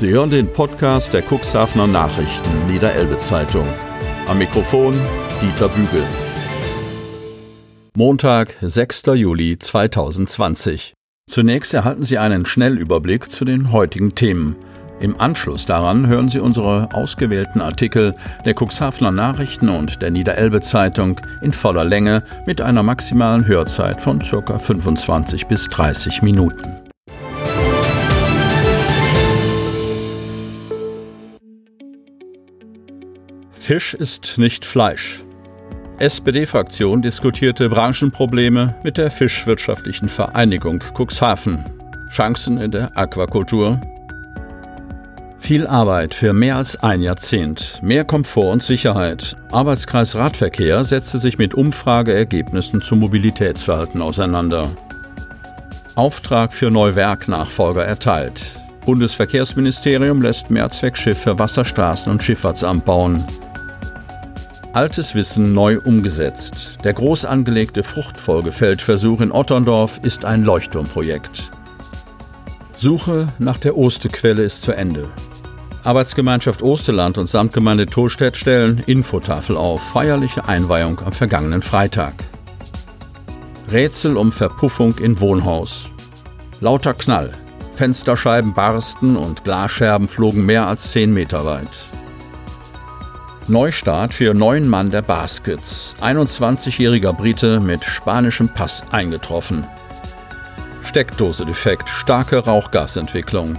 Sie 0.00 0.08
hören 0.08 0.30
den 0.30 0.50
Podcast 0.50 1.12
der 1.12 1.22
Cuxhavener 1.22 1.86
Nachrichten 1.86 2.66
Niederelbe 2.66 3.18
Zeitung. 3.18 3.66
Am 4.28 4.38
Mikrofon 4.38 4.94
Dieter 5.42 5.68
Bügel. 5.68 6.02
Montag, 7.94 8.56
6. 8.62 9.02
Juli 9.16 9.58
2020. 9.58 10.94
Zunächst 11.28 11.74
erhalten 11.74 12.02
Sie 12.02 12.16
einen 12.16 12.46
Schnellüberblick 12.46 13.30
zu 13.30 13.44
den 13.44 13.72
heutigen 13.72 14.14
Themen. 14.14 14.56
Im 15.00 15.20
Anschluss 15.20 15.66
daran 15.66 16.06
hören 16.06 16.30
Sie 16.30 16.40
unsere 16.40 16.94
ausgewählten 16.94 17.60
Artikel 17.60 18.14
der 18.46 18.54
Cuxhavener 18.58 19.10
Nachrichten 19.10 19.68
und 19.68 20.00
der 20.00 20.10
Niederelbe 20.10 20.62
Zeitung 20.62 21.20
in 21.42 21.52
voller 21.52 21.84
Länge 21.84 22.22
mit 22.46 22.62
einer 22.62 22.82
maximalen 22.82 23.46
Hörzeit 23.46 24.00
von 24.00 24.20
ca. 24.20 24.58
25 24.58 25.46
bis 25.46 25.68
30 25.68 26.22
Minuten. 26.22 26.79
Fisch 33.70 33.94
ist 33.94 34.36
nicht 34.36 34.64
Fleisch. 34.64 35.22
SPD-Fraktion 36.00 37.02
diskutierte 37.02 37.68
Branchenprobleme 37.68 38.74
mit 38.82 38.96
der 38.96 39.12
Fischwirtschaftlichen 39.12 40.08
Vereinigung 40.08 40.82
Cuxhaven. 40.92 41.66
Chancen 42.10 42.58
in 42.58 42.72
der 42.72 42.98
Aquakultur. 42.98 43.80
Viel 45.38 45.68
Arbeit 45.68 46.14
für 46.14 46.32
mehr 46.32 46.56
als 46.56 46.82
ein 46.82 47.00
Jahrzehnt, 47.00 47.78
mehr 47.80 48.04
Komfort 48.04 48.50
und 48.50 48.64
Sicherheit. 48.64 49.36
Arbeitskreis 49.52 50.16
Radverkehr 50.16 50.84
setzte 50.84 51.20
sich 51.20 51.38
mit 51.38 51.54
Umfrageergebnissen 51.54 52.82
zum 52.82 52.98
Mobilitätsverhalten 52.98 54.02
auseinander. 54.02 54.68
Auftrag 55.94 56.52
für 56.52 56.72
Neuwerk-Nachfolger 56.72 57.84
erteilt. 57.84 58.50
Bundesverkehrsministerium 58.84 60.22
lässt 60.22 60.50
Mehrzweckschiff 60.50 61.18
für 61.18 61.38
Wasserstraßen 61.38 62.10
und 62.10 62.20
Schifffahrtsamt 62.20 62.84
bauen. 62.84 63.24
Altes 64.72 65.16
Wissen 65.16 65.52
neu 65.52 65.80
umgesetzt. 65.80 66.78
Der 66.84 66.92
groß 66.92 67.24
angelegte 67.24 67.82
Fruchtfolgefeldversuch 67.82 69.20
in 69.20 69.32
Otterndorf 69.32 69.98
ist 70.04 70.24
ein 70.24 70.44
Leuchtturmprojekt. 70.44 71.50
Suche 72.72 73.26
nach 73.40 73.56
der 73.58 73.76
Ostequelle 73.76 74.44
ist 74.44 74.62
zu 74.62 74.70
Ende. 74.72 75.08
Arbeitsgemeinschaft 75.82 76.62
Osterland 76.62 77.18
und 77.18 77.28
Samtgemeinde 77.28 77.86
Tolstedt 77.86 78.36
stellen 78.36 78.80
Infotafel 78.86 79.56
auf. 79.56 79.82
Feierliche 79.82 80.46
Einweihung 80.46 81.00
am 81.04 81.12
vergangenen 81.12 81.62
Freitag. 81.62 82.14
Rätsel 83.72 84.16
um 84.16 84.30
Verpuffung 84.30 84.98
in 84.98 85.18
Wohnhaus. 85.18 85.90
Lauter 86.60 86.94
Knall. 86.94 87.32
Fensterscheiben 87.74 88.54
barsten 88.54 89.16
und 89.16 89.42
Glasscherben 89.42 90.06
flogen 90.06 90.46
mehr 90.46 90.68
als 90.68 90.92
10 90.92 91.12
Meter 91.12 91.44
weit. 91.44 91.90
Neustart 93.50 94.14
für 94.14 94.32
neun 94.32 94.68
Mann 94.68 94.90
der 94.90 95.02
Baskets. 95.02 95.96
21-jähriger 96.00 97.12
Brite 97.12 97.58
mit 97.58 97.84
spanischem 97.84 98.48
Pass 98.48 98.84
eingetroffen. 98.92 99.66
Steckdose-Defekt, 100.82 101.88
starke 101.88 102.38
Rauchgasentwicklung. 102.38 103.58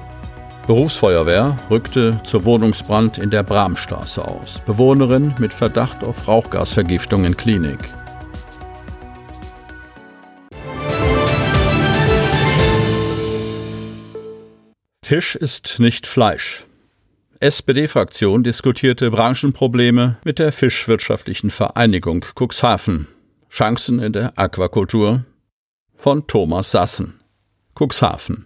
Berufsfeuerwehr 0.66 1.58
rückte 1.70 2.22
zur 2.24 2.46
Wohnungsbrand 2.46 3.18
in 3.18 3.32
der 3.32 3.44
Bramstraße 3.44 4.26
aus. 4.26 4.62
Bewohnerin 4.66 5.34
mit 5.40 5.54
Verdacht 5.54 6.06
auf 6.06 6.26
Rauchgasvergiftung 6.26 7.26
in 7.26 7.36
Klinik. 7.36 7.80
Fisch 15.04 15.36
ist 15.36 15.80
nicht 15.80 16.08
Fleisch. 16.08 16.66
SPD-Fraktion 17.42 18.44
diskutierte 18.44 19.10
Branchenprobleme 19.10 20.18
mit 20.24 20.38
der 20.38 20.52
Fischwirtschaftlichen 20.52 21.50
Vereinigung 21.50 22.24
Cuxhaven. 22.40 23.08
Chancen 23.50 23.98
in 23.98 24.14
der 24.14 24.38
Aquakultur 24.38 25.26
von 25.96 26.28
Thomas 26.28 26.70
Sassen. 26.70 27.20
Cuxhaven. 27.74 28.46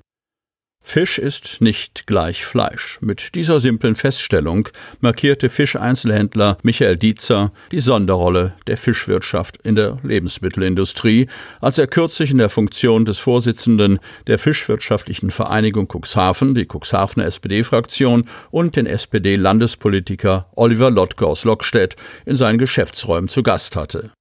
Fisch 0.88 1.18
ist 1.18 1.62
nicht 1.62 2.06
gleich 2.06 2.46
Fleisch. 2.46 3.00
Mit 3.02 3.34
dieser 3.34 3.60
simplen 3.60 3.96
Feststellung 3.96 4.70
markierte 5.02 5.50
Fischeinzelhändler 5.50 6.60
Michael 6.62 6.96
Dietzer 6.96 7.52
die 7.72 7.80
Sonderrolle 7.80 8.54
der 8.68 8.78
Fischwirtschaft 8.78 9.58
in 9.64 9.76
der 9.76 9.98
Lebensmittelindustrie, 10.04 11.28
als 11.60 11.80
er 11.80 11.88
kürzlich 11.88 12.32
in 12.32 12.38
der 12.38 12.50
Funktion 12.50 13.04
des 13.04 13.18
Vorsitzenden 13.18 14.00
der 14.28 14.38
Fischwirtschaftlichen 14.38 15.32
Vereinigung 15.32 15.88
Cuxhaven, 15.92 16.54
die 16.54 16.68
Cuxhavener 16.72 17.26
SPD-Fraktion 17.26 18.30
und 18.52 18.76
den 18.76 18.86
SPD-Landespolitiker 18.86 20.52
Oliver 20.56 20.92
Lottke 20.92 21.26
aus 21.26 21.46
Lockstedt 21.46 21.96
in 22.26 22.36
seinen 22.36 22.60
Geschäftsräumen 22.60 23.28
zu 23.28 23.42
Gast 23.42 23.76
hatte. 23.76 24.12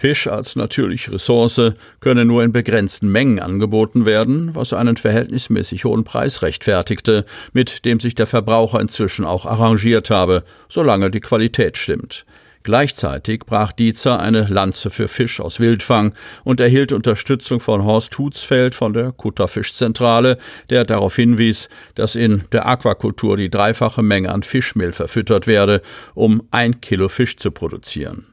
Fisch 0.00 0.28
als 0.28 0.54
natürliche 0.54 1.10
Ressource 1.10 1.72
könne 1.98 2.24
nur 2.24 2.44
in 2.44 2.52
begrenzten 2.52 3.08
Mengen 3.08 3.40
angeboten 3.40 4.06
werden, 4.06 4.54
was 4.54 4.72
einen 4.72 4.96
verhältnismäßig 4.96 5.84
hohen 5.84 6.04
Preis 6.04 6.42
rechtfertigte, 6.42 7.24
mit 7.52 7.84
dem 7.84 7.98
sich 7.98 8.14
der 8.14 8.28
Verbraucher 8.28 8.80
inzwischen 8.80 9.24
auch 9.24 9.44
arrangiert 9.44 10.08
habe, 10.10 10.44
solange 10.68 11.10
die 11.10 11.18
Qualität 11.18 11.76
stimmt. 11.76 12.26
Gleichzeitig 12.62 13.40
brach 13.40 13.72
Dietzer 13.72 14.20
eine 14.20 14.46
Lanze 14.46 14.90
für 14.90 15.08
Fisch 15.08 15.40
aus 15.40 15.58
Wildfang 15.58 16.12
und 16.44 16.60
erhielt 16.60 16.92
Unterstützung 16.92 17.58
von 17.58 17.82
Horst 17.82 18.16
Hutzfeld 18.18 18.76
von 18.76 18.92
der 18.92 19.10
Kutterfischzentrale, 19.10 20.38
der 20.70 20.84
darauf 20.84 21.16
hinwies, 21.16 21.68
dass 21.96 22.14
in 22.14 22.44
der 22.52 22.68
Aquakultur 22.68 23.36
die 23.36 23.50
dreifache 23.50 24.04
Menge 24.04 24.30
an 24.30 24.44
Fischmehl 24.44 24.92
verfüttert 24.92 25.48
werde, 25.48 25.82
um 26.14 26.44
ein 26.52 26.80
Kilo 26.80 27.08
Fisch 27.08 27.36
zu 27.36 27.50
produzieren. 27.50 28.27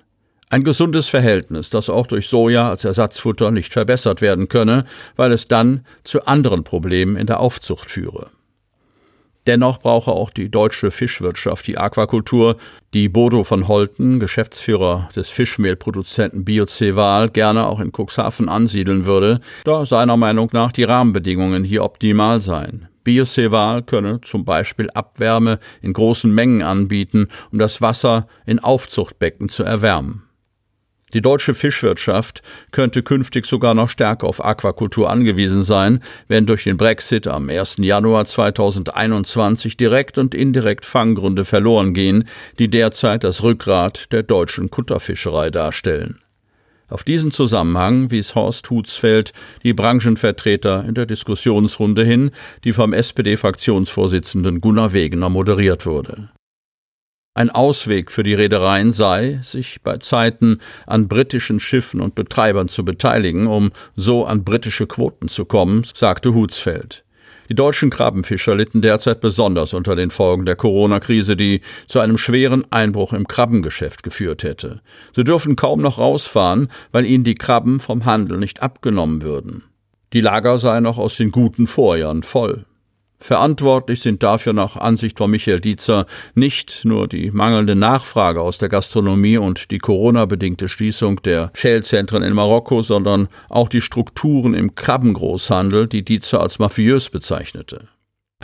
Ein 0.50 0.64
gesundes 0.64 1.10
Verhältnis, 1.10 1.72
das 1.72 1.90
auch 1.90 2.06
durch 2.06 2.28
Soja 2.28 2.70
als 2.70 2.86
Ersatzfutter 2.86 3.50
nicht 3.50 3.74
verbessert 3.74 4.22
werden 4.22 4.48
könne, 4.48 4.86
weil 5.16 5.32
es 5.32 5.48
dann 5.48 5.86
zu 6.04 6.26
anderen 6.26 6.64
Problemen 6.64 7.16
in 7.16 7.26
der 7.26 7.40
Aufzucht 7.40 7.90
führe. 7.90 8.30
Dennoch 9.48 9.80
brauche 9.80 10.12
auch 10.12 10.32
die 10.32 10.50
deutsche 10.50 10.90
Fischwirtschaft 10.90 11.68
die 11.68 11.78
Aquakultur, 11.78 12.58
die 12.94 13.10
Bodo 13.10 13.44
von 13.44 13.68
Holten, 13.68 14.20
Geschäftsführer 14.20 15.10
des 15.16 15.30
Fischmehlproduzenten 15.30 16.46
Bioceval, 16.46 17.30
gerne 17.30 17.68
auch 17.68 17.80
in 17.80 17.92
Cuxhaven 17.92 18.50
ansiedeln 18.50 19.06
würde, 19.06 19.40
da 19.64 19.86
seiner 19.86 20.18
Meinung 20.18 20.50
nach 20.52 20.72
die 20.72 20.84
Rahmenbedingungen 20.84 21.64
hier 21.64 21.84
optimal 21.84 22.40
seien. 22.40 22.88
Bioceval 23.04 23.84
könne 23.84 24.20
zum 24.22 24.46
Beispiel 24.46 24.90
Abwärme 24.90 25.60
in 25.84 25.94
großen 25.94 26.32
Mengen 26.32 26.64
anbieten, 26.64 27.28
um 27.52 27.60
das 27.60 27.82
Wasser 27.82 28.28
in 28.48 28.60
Aufzuchtbecken 28.60 29.50
zu 29.50 29.64
erwärmen. 29.64 30.24
Die 31.16 31.22
deutsche 31.22 31.54
Fischwirtschaft 31.54 32.42
könnte 32.72 33.02
künftig 33.02 33.46
sogar 33.46 33.74
noch 33.74 33.88
stärker 33.88 34.28
auf 34.28 34.44
Aquakultur 34.44 35.10
angewiesen 35.10 35.64
sein, 35.64 36.04
wenn 36.28 36.46
durch 36.46 36.66
den 36.66 36.76
Brexit 36.76 37.26
am 37.26 37.50
1. 37.50 37.78
Januar 37.78 38.26
2021 38.26 39.78
direkt 39.78 40.18
und 40.18 40.36
indirekt 40.36 40.84
Fanggründe 40.84 41.46
verloren 41.46 41.94
gehen, 41.94 42.28
die 42.60 42.68
derzeit 42.68 43.24
das 43.24 43.44
Rückgrat 43.44 44.12
der 44.12 44.24
deutschen 44.24 44.70
Kutterfischerei 44.70 45.52
darstellen. 45.52 46.20
Auf 46.90 47.06
diesen 47.06 47.32
Zusammenhang 47.32 48.12
wies 48.12 48.36
Horst 48.36 48.70
Hutzfeld 48.70 49.32
die 49.64 49.74
Branchenvertreter 49.74 50.84
in 50.86 50.96
der 50.96 51.06
Diskussionsrunde 51.06 52.04
hin, 52.04 52.32
die 52.66 52.74
vom 52.74 52.92
SPD-Fraktionsvorsitzenden 52.92 54.60
Gunnar 54.60 54.92
Wegener 54.92 55.30
moderiert 55.30 55.86
wurde. 55.86 56.30
Ein 57.38 57.50
Ausweg 57.50 58.12
für 58.12 58.24
die 58.24 58.34
Reedereien 58.34 58.94
sei, 58.94 59.42
sich 59.44 59.82
bei 59.84 59.98
Zeiten 59.98 60.62
an 60.88 61.10
britischen 61.10 61.60
Schiffen 61.60 62.00
und 62.00 62.16
Betreibern 62.16 62.70
zu 62.70 62.86
beteiligen, 62.86 63.48
um 63.48 63.72
so 63.94 64.26
an 64.26 64.46
britische 64.46 64.88
Quoten 64.88 65.28
zu 65.28 65.44
kommen, 65.44 65.84
sagte 65.84 66.34
Hutzfeld. 66.34 67.04
Die 67.50 67.54
deutschen 67.54 67.90
Krabbenfischer 67.90 68.56
litten 68.56 68.82
derzeit 68.82 69.20
besonders 69.20 69.74
unter 69.74 69.98
den 69.98 70.12
Folgen 70.12 70.46
der 70.46 70.56
Corona-Krise, 70.56 71.36
die 71.36 71.60
zu 71.88 72.00
einem 72.00 72.18
schweren 72.18 72.64
Einbruch 72.72 73.12
im 73.12 73.28
Krabbengeschäft 73.28 74.02
geführt 74.02 74.44
hätte. 74.44 74.80
Sie 75.14 75.26
dürfen 75.26 75.58
kaum 75.58 75.82
noch 75.82 75.98
rausfahren, 75.98 76.70
weil 76.94 77.06
ihnen 77.06 77.26
die 77.26 77.36
Krabben 77.36 77.82
vom 77.82 78.06
Handel 78.06 78.38
nicht 78.38 78.64
abgenommen 78.64 79.24
würden. 79.24 79.66
Die 80.14 80.22
Lager 80.22 80.58
seien 80.58 80.84
noch 80.84 80.98
aus 80.98 81.18
den 81.18 81.32
guten 81.32 81.68
Vorjahren 81.68 82.24
voll. 82.24 82.64
Verantwortlich 83.26 84.02
sind 84.04 84.22
dafür 84.22 84.54
nach 84.54 84.78
Ansicht 84.78 85.18
von 85.18 85.32
Michael 85.32 85.60
Dietzer 85.60 86.06
nicht 86.36 86.86
nur 86.86 87.08
die 87.08 87.32
mangelnde 87.32 87.76
Nachfrage 87.76 88.40
aus 88.40 88.60
der 88.60 88.70
Gastronomie 88.70 89.40
und 89.40 89.72
die 89.72 89.80
Corona-bedingte 89.80 90.70
Schließung 90.70 91.20
der 91.24 91.50
Shell-Zentren 91.56 92.22
in 92.22 92.34
Marokko, 92.34 92.84
sondern 92.84 93.28
auch 93.50 93.68
die 93.68 93.82
Strukturen 93.82 94.54
im 94.54 94.76
Krabbengroßhandel, 94.76 95.88
die 95.88 96.06
Dietzer 96.06 96.40
als 96.40 96.60
mafiös 96.60 97.10
bezeichnete. 97.10 97.88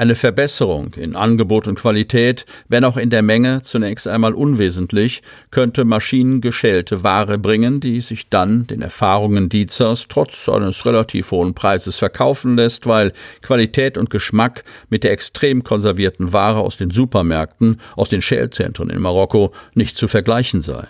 Eine 0.02 0.16
Verbesserung 0.16 0.96
in 0.96 1.16
Angebot 1.16 1.68
und 1.68 1.76
Qualität, 1.76 2.48
wenn 2.68 2.86
auch 2.86 2.98
in 2.98 3.12
der 3.12 3.22
Menge 3.22 3.62
zunächst 3.62 4.08
einmal 4.08 4.34
unwesentlich, 4.34 5.22
könnte 5.52 5.86
maschinengeschälte 5.86 7.04
Ware 7.04 7.38
bringen, 7.38 7.80
die 7.80 8.02
sich 8.02 8.28
dann 8.28 8.66
den 8.66 8.82
Erfahrungen 8.82 9.48
Dietzers 9.48 10.08
trotz 10.08 10.50
eines 10.50 10.88
relativ 10.88 11.30
hohen 11.30 11.54
Preises 11.54 12.00
verkaufen 12.00 12.56
lässt, 12.56 12.88
weil 12.88 13.14
Qualität 13.44 13.96
und 13.96 14.10
Geschmack 14.10 14.64
mit 14.90 15.04
der 15.04 15.12
extrem 15.12 15.64
konservierten 15.64 16.34
Ware 16.34 16.62
aus 16.62 16.78
den 16.78 16.90
Supermärkten, 16.90 17.80
aus 17.96 18.10
den 18.10 18.24
Schälzentren 18.24 18.90
in 18.90 19.04
Marokko 19.04 19.54
nicht 19.76 19.98
zu 19.98 20.08
vergleichen 20.08 20.62
sei. 20.62 20.88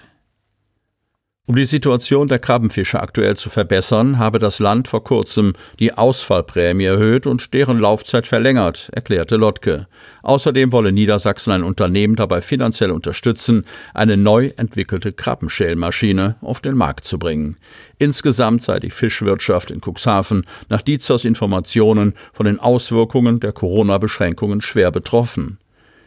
Um 1.52 1.58
die 1.58 1.66
Situation 1.66 2.30
der 2.30 2.40
Krabbenfische 2.40 3.02
aktuell 3.02 3.36
zu 3.36 3.50
verbessern, 3.50 4.18
habe 4.18 4.40
das 4.40 4.60
Land 4.60 4.88
vor 4.88 5.04
kurzem 5.04 5.52
die 5.80 5.94
Ausfallprämie 5.94 6.86
erhöht 6.86 7.28
und 7.28 7.54
deren 7.54 7.78
Laufzeit 7.78 8.26
verlängert, 8.26 8.90
erklärte 8.94 9.36
Lottke. 9.36 9.88
Außerdem 10.24 10.72
wolle 10.72 10.94
Niedersachsen 10.94 11.52
ein 11.52 11.64
Unternehmen 11.64 12.16
dabei 12.16 12.40
finanziell 12.40 12.90
unterstützen, 12.90 13.66
eine 13.94 14.16
neu 14.16 14.52
entwickelte 14.56 15.12
Krabbenschälmaschine 15.12 16.38
auf 16.40 16.62
den 16.62 16.76
Markt 16.76 17.04
zu 17.04 17.20
bringen. 17.20 17.58
Insgesamt 17.98 18.64
sei 18.64 18.80
die 18.80 18.90
Fischwirtschaft 18.90 19.72
in 19.72 19.82
Cuxhaven 19.82 20.46
nach 20.70 20.82
Dietzers 20.82 21.26
Informationen 21.26 22.14
von 22.32 22.46
den 22.46 22.62
Auswirkungen 22.62 23.42
der 23.42 23.52
Corona-Beschränkungen 23.52 24.62
schwer 24.62 24.90
betroffen. 24.90 25.58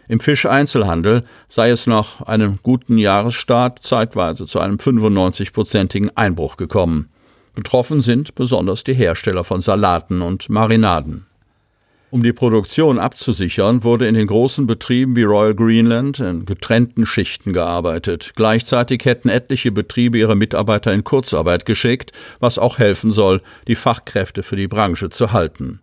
Im 0.09 0.21
Fischeinzelhandel 0.21 1.25
sei 1.49 1.71
es 1.71 1.87
nach 1.87 2.21
einem 2.23 2.59
guten 2.63 2.99
Jahresstart 2.99 3.83
zeitweise 3.83 4.47
zu 4.47 4.61
einem 4.61 4.77
95-prozentigen 4.77 6.11
Einbruch 6.15 6.57
gekommen. 6.57 7.09
Betroffen 7.55 8.01
sind 8.01 8.35
besonders 8.35 8.85
die 8.85 8.95
Hersteller 8.95 9.45
von 9.45 9.61
Salaten 9.61 10.23
und 10.23 10.51
Marinaden. 10.51 11.27
Um 12.15 12.23
die 12.23 12.33
Produktion 12.33 13.01
abzusichern, 13.01 13.83
wurde 13.83 14.07
in 14.07 14.15
den 14.15 14.29
großen 14.29 14.69
Betrieben 14.69 15.17
wie 15.17 15.25
Royal 15.25 15.55
Greenland 15.55 16.21
in 16.21 16.47
getrennten 16.47 17.07
Schichten 17.07 17.53
gearbeitet. 17.53 18.35
Gleichzeitig 18.37 19.05
hätten 19.05 19.29
etliche 19.29 19.73
Betriebe 19.73 20.19
ihre 20.19 20.37
Mitarbeiter 20.37 20.93
in 20.93 21.03
Kurzarbeit 21.03 21.67
geschickt, 21.67 22.13
was 22.39 22.57
auch 22.57 22.79
helfen 22.79 23.11
soll, 23.11 23.43
die 23.67 23.75
Fachkräfte 23.75 24.45
für 24.45 24.55
die 24.55 24.69
Branche 24.69 25.11
zu 25.11 25.33
halten. 25.33 25.81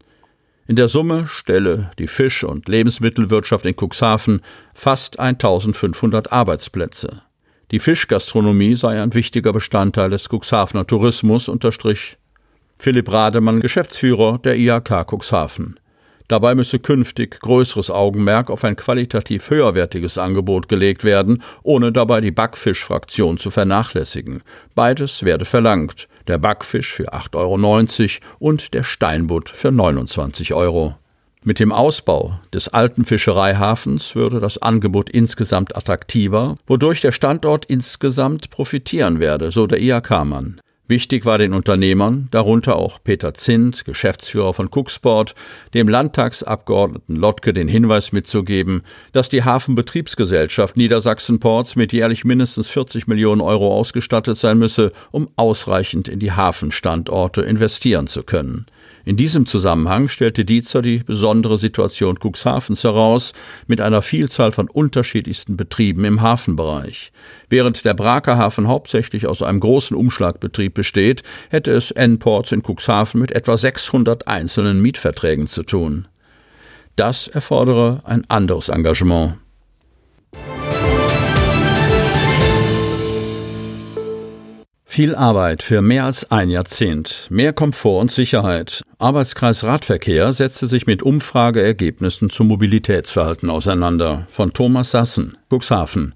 In 0.72 0.78
der 0.78 0.88
Summe 0.88 1.28
stelle 1.28 1.92
die 2.00 2.08
Fisch- 2.08 2.46
und 2.46 2.70
Lebensmittelwirtschaft 2.70 3.66
in 3.66 3.76
Cuxhaven 3.76 4.40
fast 4.74 5.20
1500 5.20 6.32
Arbeitsplätze. 6.32 7.24
Die 7.72 7.80
Fischgastronomie 7.80 8.78
sei 8.78 9.04
ein 9.04 9.14
wichtiger 9.14 9.52
Bestandteil 9.52 10.12
des 10.12 10.30
Cuxhavener 10.30 10.88
Tourismus, 10.88 11.50
unterstrich 11.50 12.18
Philipp 12.80 13.12
Rademann, 13.12 13.60
Geschäftsführer 13.60 14.38
der 14.38 14.56
IHK 14.56 15.08
Cuxhaven. 15.12 15.78
Dabei 16.30 16.56
müsse 16.56 16.80
künftig 16.80 17.42
größeres 17.42 17.90
Augenmerk 17.90 18.50
auf 18.50 18.64
ein 18.64 18.78
qualitativ 18.78 19.50
höherwertiges 19.50 20.18
Angebot 20.18 20.70
gelegt 20.70 21.04
werden, 21.04 21.44
ohne 21.64 21.92
dabei 21.92 22.22
die 22.22 22.32
Backfischfraktion 22.32 23.38
zu 23.38 23.52
vernachlässigen. 23.52 24.42
Beides 24.74 25.24
werde 25.24 25.44
verlangt. 25.44 26.08
Der 26.32 26.38
Backfisch 26.38 26.94
für 26.94 27.14
8,90 27.14 28.22
Euro 28.22 28.38
und 28.40 28.74
der 28.74 28.84
Steinbutt 28.84 29.50
für 29.50 29.70
29 29.70 30.54
Euro. 30.54 30.96
Mit 31.44 31.60
dem 31.60 31.74
Ausbau 31.74 32.40
des 32.54 32.70
alten 32.70 33.04
Fischereihafens 33.04 34.16
würde 34.16 34.40
das 34.40 34.58
Angebot 34.58 35.10
insgesamt 35.10 35.76
attraktiver, 35.76 36.56
wodurch 36.66 37.02
der 37.02 37.12
Standort 37.12 37.66
insgesamt 37.66 38.50
profitieren 38.50 39.20
werde, 39.20 39.52
so 39.52 39.68
der 39.68 39.82
IHK-Mann. 39.82 40.62
Wichtig 40.88 41.26
war 41.26 41.38
den 41.38 41.54
Unternehmern, 41.54 42.28
darunter 42.32 42.76
auch 42.76 43.00
Peter 43.02 43.34
Zint, 43.34 43.86
Geschäftsführer 43.86 44.54
von 44.54 44.68
Cooksport, 44.70 45.36
dem 45.74 45.88
Landtagsabgeordneten 45.88 47.16
Lottke 47.16 47.54
den 47.54 47.70
Hinweis 47.70 48.12
mitzugeben, 48.12 48.84
dass 49.14 49.30
die 49.30 49.44
Hafenbetriebsgesellschaft 49.44 50.76
Niedersachsen-Ports 50.76 51.78
mit 51.78 51.94
jährlich 51.94 52.26
mindestens 52.26 52.68
40 52.68 53.08
Millionen 53.08 53.42
Euro 53.42 53.74
ausgestattet 53.74 54.38
sein 54.38 54.58
müsse, 54.58 54.92
um 55.12 55.28
ausreichend 55.38 56.10
in 56.10 56.20
die 56.20 56.34
Hafenstandorte 56.34 57.42
investieren 57.42 58.08
zu 58.08 58.24
können. 58.24 58.66
In 59.04 59.18
diesem 59.18 59.46
Zusammenhang 59.46 60.10
stellte 60.10 60.46
Dietzer 60.46 60.82
die 60.82 61.00
besondere 61.00 61.58
Situation 61.58 62.18
Cuxhavens 62.20 62.84
heraus 62.84 63.34
mit 63.68 63.82
einer 63.82 64.02
Vielzahl 64.02 64.52
von 64.52 64.70
unterschiedlichsten 64.70 65.58
Betrieben 65.58 66.06
im 66.06 66.22
Hafenbereich. 66.22 67.12
Während 67.50 67.84
der 67.84 67.94
Braker 67.94 68.38
Hafen 68.38 68.68
hauptsächlich 68.68 69.28
aus 69.28 69.42
einem 69.42 69.60
großen 69.60 69.98
Umschlagbetrieb 69.98 70.74
besteht, 70.74 71.24
hätte 71.50 71.72
es 71.72 71.92
N-Ports 71.92 72.52
in 72.52 72.62
Cuxhaven 72.62 73.20
mit 73.20 73.32
etwa 73.32 73.58
600 73.58 74.28
einzelnen 74.28 74.82
Mietverträgen 74.82 75.48
zu 75.48 75.64
tun. 75.64 76.08
Das 76.96 77.28
erfordere 77.28 78.02
ein 78.06 78.24
anderes 78.30 78.70
Engagement. 78.70 79.36
Viel 84.94 85.16
Arbeit 85.16 85.64
für 85.64 85.82
mehr 85.82 86.04
als 86.04 86.32
ein 86.32 86.50
Jahrzehnt, 86.50 87.28
mehr 87.30 87.54
Komfort 87.54 88.02
und 88.02 88.12
Sicherheit. 88.12 88.82
Arbeitskreis 89.00 89.64
Radverkehr 89.64 90.34
setzte 90.34 90.68
sich 90.68 90.86
mit 90.86 91.02
Umfrageergebnissen 91.02 92.30
zum 92.30 92.48
Mobilitätsverhalten 92.48 93.50
auseinander. 93.50 94.28
Von 94.30 94.52
Thomas 94.52 94.92
Sassen, 94.92 95.38
Cuxhaven. 95.50 96.14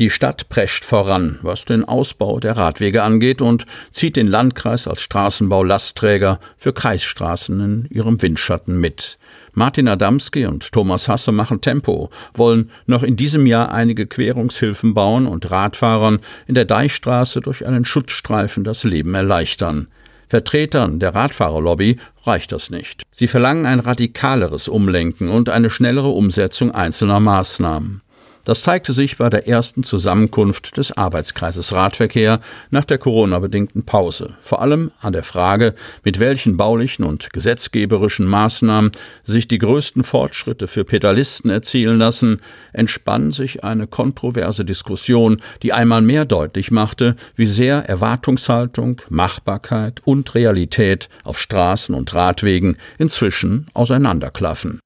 Die 0.00 0.10
Stadt 0.10 0.48
prescht 0.48 0.84
voran, 0.84 1.40
was 1.42 1.64
den 1.64 1.84
Ausbau 1.84 2.38
der 2.38 2.56
Radwege 2.56 3.02
angeht 3.02 3.42
und 3.42 3.66
zieht 3.90 4.14
den 4.14 4.28
Landkreis 4.28 4.86
als 4.86 5.00
Straßenbaulastträger 5.00 6.38
für 6.56 6.72
Kreisstraßen 6.72 7.60
in 7.60 7.88
ihrem 7.90 8.22
Windschatten 8.22 8.78
mit. 8.78 9.18
Martin 9.54 9.88
Adamski 9.88 10.46
und 10.46 10.70
Thomas 10.70 11.08
Hasse 11.08 11.32
machen 11.32 11.60
Tempo, 11.60 12.10
wollen 12.32 12.70
noch 12.86 13.02
in 13.02 13.16
diesem 13.16 13.44
Jahr 13.44 13.72
einige 13.72 14.06
Querungshilfen 14.06 14.94
bauen 14.94 15.26
und 15.26 15.50
Radfahrern 15.50 16.20
in 16.46 16.54
der 16.54 16.64
Deichstraße 16.64 17.40
durch 17.40 17.66
einen 17.66 17.84
Schutzstreifen 17.84 18.62
das 18.62 18.84
Leben 18.84 19.16
erleichtern. 19.16 19.88
Vertretern 20.28 21.00
der 21.00 21.16
Radfahrerlobby 21.16 21.96
reicht 22.22 22.52
das 22.52 22.70
nicht. 22.70 23.02
Sie 23.10 23.26
verlangen 23.26 23.66
ein 23.66 23.80
radikaleres 23.80 24.68
Umlenken 24.68 25.28
und 25.28 25.48
eine 25.48 25.70
schnellere 25.70 26.10
Umsetzung 26.10 26.70
einzelner 26.70 27.18
Maßnahmen. 27.18 28.02
Das 28.48 28.62
zeigte 28.62 28.94
sich 28.94 29.18
bei 29.18 29.28
der 29.28 29.46
ersten 29.46 29.82
Zusammenkunft 29.82 30.78
des 30.78 30.96
Arbeitskreises 30.96 31.74
Radverkehr 31.74 32.40
nach 32.70 32.86
der 32.86 32.96
Corona-bedingten 32.96 33.84
Pause. 33.84 34.36
Vor 34.40 34.62
allem 34.62 34.90
an 35.02 35.12
der 35.12 35.22
Frage, 35.22 35.74
mit 36.02 36.18
welchen 36.18 36.56
baulichen 36.56 37.04
und 37.04 37.30
gesetzgeberischen 37.34 38.24
Maßnahmen 38.24 38.92
sich 39.22 39.48
die 39.48 39.58
größten 39.58 40.02
Fortschritte 40.02 40.66
für 40.66 40.86
Pedalisten 40.86 41.50
erzielen 41.50 41.98
lassen, 41.98 42.40
entspann 42.72 43.32
sich 43.32 43.64
eine 43.64 43.86
kontroverse 43.86 44.64
Diskussion, 44.64 45.42
die 45.62 45.74
einmal 45.74 46.00
mehr 46.00 46.24
deutlich 46.24 46.70
machte, 46.70 47.16
wie 47.36 47.44
sehr 47.44 47.86
Erwartungshaltung, 47.86 49.02
Machbarkeit 49.10 50.00
und 50.06 50.34
Realität 50.34 51.10
auf 51.22 51.38
Straßen 51.38 51.94
und 51.94 52.14
Radwegen 52.14 52.78
inzwischen 52.96 53.66
auseinanderklaffen. 53.74 54.80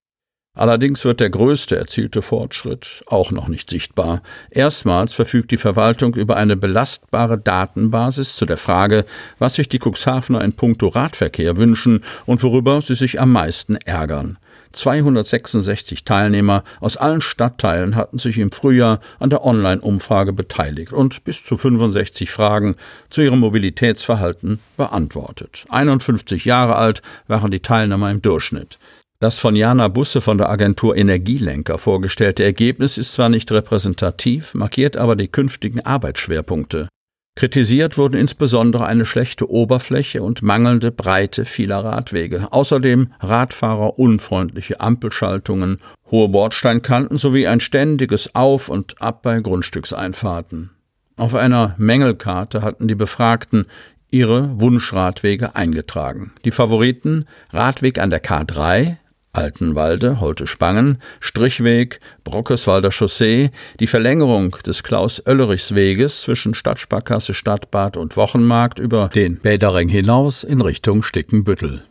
Allerdings 0.55 1.07
wird 1.07 1.21
der 1.21 1.31
größte 1.31 1.77
erzielte 1.77 2.21
Fortschritt 2.21 3.03
auch 3.07 3.31
noch 3.31 3.49
nicht 3.49 3.71
sichtbar. 3.71 4.21
Erstmals 4.51 5.15
verfügt 5.15 5.51
die 5.51 5.57
Verwaltung 5.57 6.15
über 6.15 6.37
eine 6.37 6.57
belastbare 6.57 7.39
Datenbasis 7.39 8.37
zu 8.37 8.45
der 8.45 8.59
Frage, 8.59 9.07
was 9.39 9.55
sich 9.55 9.71
die 9.71 9.81
Cuxhavener 9.83 10.45
in 10.45 10.53
puncto 10.53 10.89
Radverkehr 10.89 11.57
wünschen 11.57 12.05
und 12.27 12.43
worüber 12.43 12.83
sie 12.83 12.97
sich 12.97 13.19
am 13.19 13.33
meisten 13.33 13.77
ärgern. 13.77 14.37
266 14.73 16.05
Teilnehmer 16.05 16.65
aus 16.81 16.97
allen 16.97 17.21
Stadtteilen 17.21 17.97
hatten 17.97 18.19
sich 18.19 18.39
im 18.39 18.53
Frühjahr 18.53 19.01
an 19.19 19.31
der 19.31 19.45
Online-Umfrage 19.45 20.33
beteiligt 20.33 20.93
und 20.93 21.25
bis 21.25 21.45
zu 21.45 21.57
65 21.57 22.31
Fragen 22.31 22.77
zu 23.11 23.23
ihrem 23.23 23.41
Mobilitätsverhalten 23.41 24.59
beantwortet. 24.77 25.65
51 25.71 26.45
Jahre 26.45 26.77
alt 26.77 27.03
waren 27.27 27.51
die 27.51 27.61
Teilnehmer 27.61 28.11
im 28.11 28.23
Durchschnitt. 28.23 28.79
Das 29.23 29.39
von 29.39 29.55
Jana 29.55 29.87
Busse 29.87 30.21
von 30.21 30.37
der 30.37 30.51
Agentur 30.51 30.97
Energielenker 30.97 31.79
vorgestellte 31.79 32.43
Ergebnis 32.43 32.99
ist 32.99 33.13
zwar 33.13 33.29
nicht 33.29 33.53
repräsentativ, 33.53 34.53
markiert 34.55 34.97
aber 34.97 35.15
die 35.15 35.29
künftigen 35.29 35.79
Arbeitsschwerpunkte. 35.79 36.89
Kritisiert 37.37 37.97
wurden 37.97 38.17
insbesondere 38.17 38.85
eine 38.85 39.07
schlechte 39.07 39.49
Oberfläche 39.49 40.25
und 40.25 40.43
mangelnde 40.43 40.91
Breite 40.91 41.45
vieler 41.45 41.85
Radwege, 41.85 42.49
außerdem 42.51 43.13
radfahrerunfreundliche 43.21 44.81
Ampelschaltungen, 44.81 45.79
hohe 46.11 46.29
Bordsteinkanten 46.29 47.17
sowie 47.17 47.47
ein 47.47 47.61
ständiges 47.61 48.35
Auf 48.35 48.69
und 48.69 49.01
Ab 49.01 49.23
bei 49.23 49.39
Grundstückseinfahrten. 49.39 50.71
Auf 51.17 51.37
einer 51.37 51.77
Mängelkarte 51.79 52.63
hatten 52.63 52.89
die 52.89 52.97
Befragten 52.97 53.67
ihre 54.11 54.61
Wunschradwege 54.61 55.55
eingetragen. 55.55 56.33
Die 56.45 56.51
Favoriten 56.51 57.27
Radweg 57.51 57.99
an 58.01 58.11
der 58.11 58.23
K3, 58.23 58.97
Altenwalde, 59.35 60.21
Holte-Spangen, 60.21 60.99
Strichweg, 61.21 62.01
Brockeswalder 62.23 62.91
Chaussee, 62.91 63.51
die 63.81 63.87
Verlängerung 63.87 64.57
des 64.67 64.83
Klaus-Oellerichs-Weges 64.83 66.21
zwischen 66.21 66.55
Stadtsparkasse, 66.55 67.33
Stadtbad 67.33 67.97
und 67.97 68.17
Wochenmarkt 68.17 68.79
über 68.79 69.09
den 69.09 69.39
Bädering 69.39 69.89
hinaus 69.89 70.45
in 70.45 70.61
Richtung 70.61 71.03
Stickenbüttel. 71.03 71.83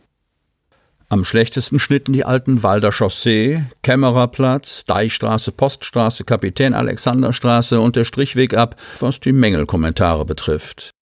Am 1.08 1.24
schlechtesten 1.24 1.78
schnitten 1.78 2.12
die 2.12 2.24
alten 2.24 2.62
Walder 2.62 2.90
Chaussee, 2.90 3.64
Kämmererplatz, 3.82 4.84
Deichstraße, 4.86 5.52
Poststraße, 5.52 6.24
Kapitän 6.24 6.72
Alexanderstraße 6.72 7.80
und 7.80 7.96
der 7.96 8.04
Strichweg 8.04 8.54
ab, 8.54 8.76
was 9.00 9.20
die 9.20 9.32
Mängelkommentare 9.32 10.24
betrifft. 10.24 10.92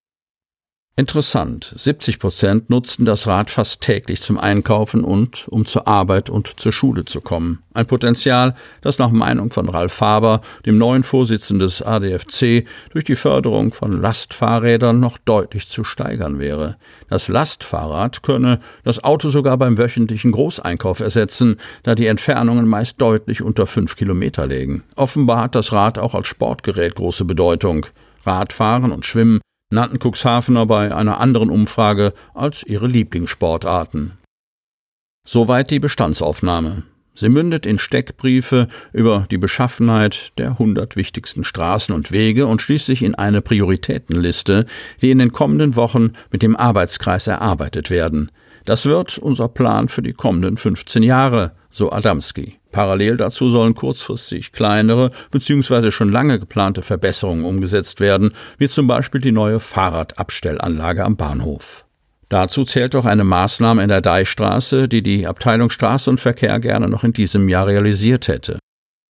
Interessant, 1.00 1.72
70 1.78 2.18
Prozent 2.18 2.68
nutzten 2.68 3.06
das 3.06 3.26
Rad 3.26 3.48
fast 3.48 3.80
täglich 3.80 4.20
zum 4.20 4.38
Einkaufen 4.38 5.02
und 5.02 5.48
um 5.48 5.64
zur 5.64 5.88
Arbeit 5.88 6.28
und 6.28 6.60
zur 6.60 6.72
Schule 6.72 7.06
zu 7.06 7.22
kommen. 7.22 7.62
Ein 7.72 7.86
Potenzial, 7.86 8.54
das 8.82 8.98
nach 8.98 9.08
Meinung 9.08 9.50
von 9.50 9.70
Ralf 9.70 9.94
Faber, 9.94 10.42
dem 10.66 10.76
neuen 10.76 11.02
Vorsitzenden 11.02 11.66
des 11.66 11.80
ADFC, 11.80 12.66
durch 12.92 13.04
die 13.06 13.16
Förderung 13.16 13.72
von 13.72 13.92
Lastfahrrädern 13.92 15.00
noch 15.00 15.16
deutlich 15.16 15.70
zu 15.70 15.84
steigern 15.84 16.38
wäre. 16.38 16.76
Das 17.08 17.28
Lastfahrrad 17.28 18.22
könne 18.22 18.60
das 18.84 19.02
Auto 19.02 19.30
sogar 19.30 19.56
beim 19.56 19.78
wöchentlichen 19.78 20.32
Großeinkauf 20.32 21.00
ersetzen, 21.00 21.56
da 21.82 21.94
die 21.94 22.08
Entfernungen 22.08 22.68
meist 22.68 23.00
deutlich 23.00 23.40
unter 23.40 23.66
fünf 23.66 23.96
Kilometer 23.96 24.46
liegen. 24.46 24.84
Offenbar 24.96 25.44
hat 25.44 25.54
das 25.54 25.72
Rad 25.72 25.98
auch 25.98 26.14
als 26.14 26.28
Sportgerät 26.28 26.94
große 26.94 27.24
Bedeutung. 27.24 27.86
Radfahren 28.26 28.92
und 28.92 29.06
Schwimmen 29.06 29.40
nannten 29.70 29.98
Cuxhavener 29.98 30.66
bei 30.66 30.94
einer 30.94 31.20
anderen 31.20 31.50
Umfrage 31.50 32.12
als 32.34 32.62
ihre 32.64 32.86
Lieblingssportarten. 32.86 34.18
Soweit 35.26 35.70
die 35.70 35.80
Bestandsaufnahme. 35.80 36.82
Sie 37.14 37.28
mündet 37.28 37.66
in 37.66 37.78
Steckbriefe 37.78 38.68
über 38.92 39.26
die 39.30 39.36
Beschaffenheit 39.36 40.32
der 40.38 40.52
100 40.52 40.96
wichtigsten 40.96 41.44
Straßen 41.44 41.94
und 41.94 42.12
Wege 42.12 42.46
und 42.46 42.62
schließlich 42.62 43.02
in 43.02 43.14
eine 43.14 43.42
Prioritätenliste, 43.42 44.64
die 45.02 45.10
in 45.10 45.18
den 45.18 45.32
kommenden 45.32 45.76
Wochen 45.76 46.12
mit 46.30 46.42
dem 46.42 46.56
Arbeitskreis 46.56 47.26
erarbeitet 47.26 47.90
werden. 47.90 48.30
Das 48.64 48.86
wird 48.86 49.18
unser 49.18 49.48
Plan 49.48 49.88
für 49.88 50.02
die 50.02 50.12
kommenden 50.12 50.56
15 50.56 51.02
Jahre, 51.02 51.52
so 51.70 51.92
Adamski. 51.92 52.59
Parallel 52.72 53.16
dazu 53.16 53.50
sollen 53.50 53.74
kurzfristig 53.74 54.52
kleinere 54.52 55.10
bzw. 55.30 55.90
schon 55.90 56.12
lange 56.12 56.38
geplante 56.38 56.82
Verbesserungen 56.82 57.44
umgesetzt 57.44 58.00
werden, 58.00 58.32
wie 58.58 58.68
zum 58.68 58.86
Beispiel 58.86 59.20
die 59.20 59.32
neue 59.32 59.60
Fahrradabstellanlage 59.60 61.04
am 61.04 61.16
Bahnhof. 61.16 61.84
Dazu 62.28 62.64
zählt 62.64 62.94
auch 62.94 63.06
eine 63.06 63.24
Maßnahme 63.24 63.82
in 63.82 63.88
der 63.88 64.00
Deichstraße, 64.00 64.86
die 64.86 65.02
die 65.02 65.26
Abteilung 65.26 65.68
Straße 65.68 66.08
und 66.08 66.20
Verkehr 66.20 66.60
gerne 66.60 66.88
noch 66.88 67.02
in 67.02 67.12
diesem 67.12 67.48
Jahr 67.48 67.66
realisiert 67.66 68.28
hätte. 68.28 68.58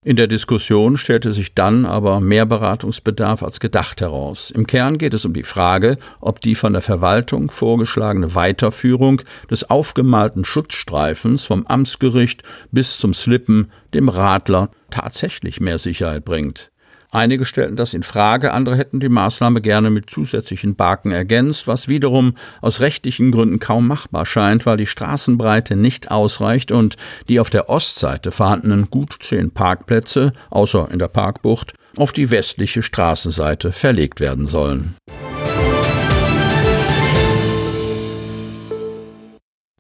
In 0.03 0.17
der 0.17 0.29
Diskussion 0.29 0.97
stellte 0.97 1.35
sich 1.35 1.55
dann 1.55 1.85
aber 1.85 2.21
mehr 2.21 2.47
Beratungsbedarf 2.47 3.43
als 3.43 3.61
gedacht 3.61 4.01
heraus. 4.01 4.51
Im 4.51 4.67
Kern 4.67 4.97
geht 4.97 5.13
es 5.13 5.27
um 5.27 5.35
die 5.35 5.43
Frage, 5.43 5.99
ob 6.23 6.41
die 6.41 6.55
von 6.55 6.73
der 6.73 6.81
Verwaltung 6.81 7.51
vorgeschlagene 7.51 8.35
Weiterführung 8.35 9.21
des 9.51 9.69
aufgemalten 9.69 10.47
Schutzstreifens 10.47 11.45
vom 11.45 11.67
Amtsgericht 11.67 12.43
bis 12.71 12.97
zum 12.97 13.13
Slippen 13.13 13.71
dem 13.93 14.09
Radler 14.09 14.71
tatsächlich 14.89 15.61
mehr 15.61 15.79
Sicherheit 15.79 16.25
bringt. 16.25 16.71
Einige 17.13 17.45
stellten 17.45 17.75
das 17.75 17.93
in 17.93 18.05
Frage, 18.05 18.53
andere 18.53 18.77
hätten 18.77 19.01
die 19.01 19.09
Maßnahme 19.09 19.61
gerne 19.61 19.91
mit 19.91 20.11
zusätzlichen 20.11 20.77
Barken 20.77 21.11
ergänzt, 21.11 21.67
was 21.67 21.89
wiederum 21.89 22.35
aus 22.61 22.79
rechtlichen 22.79 23.33
Gründen 23.33 23.59
kaum 23.59 23.89
machbar 23.89 24.25
scheint, 24.25 24.65
weil 24.65 24.77
die 24.77 24.87
Straßenbreite 24.87 25.75
nicht 25.75 26.13
ausreicht 26.13 26.71
und 26.71 26.97
die 27.29 27.41
auf 27.41 27.51
der 27.51 27.69
Ostseite 27.69 28.31
vorhandenen 28.31 28.91
gut 28.91 29.17
zehn 29.19 29.51
Parkplätze, 29.51 30.33
außer 30.51 30.89
in 30.93 31.01
der 31.01 31.09
Parkbucht, 31.09 31.75
auf 31.97 32.13
die 32.13 32.31
westliche 32.31 32.83
Straßenseite 32.83 33.73
verlegt 33.73 34.21
werden 34.21 34.47
sollen. 34.47 34.95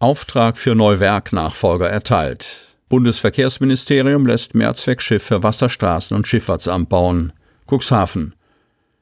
Auftrag 0.00 0.58
für 0.58 0.74
Neuwerk-Nachfolger 0.74 1.88
erteilt. 1.88 2.69
Bundesverkehrsministerium 2.90 4.26
lässt 4.26 4.56
Mehrzweckschiff 4.56 5.22
für 5.22 5.44
Wasserstraßen 5.44 6.16
und 6.16 6.26
Schifffahrtsamt 6.26 6.88
bauen. 6.88 7.32
Cuxhaven. 7.70 8.34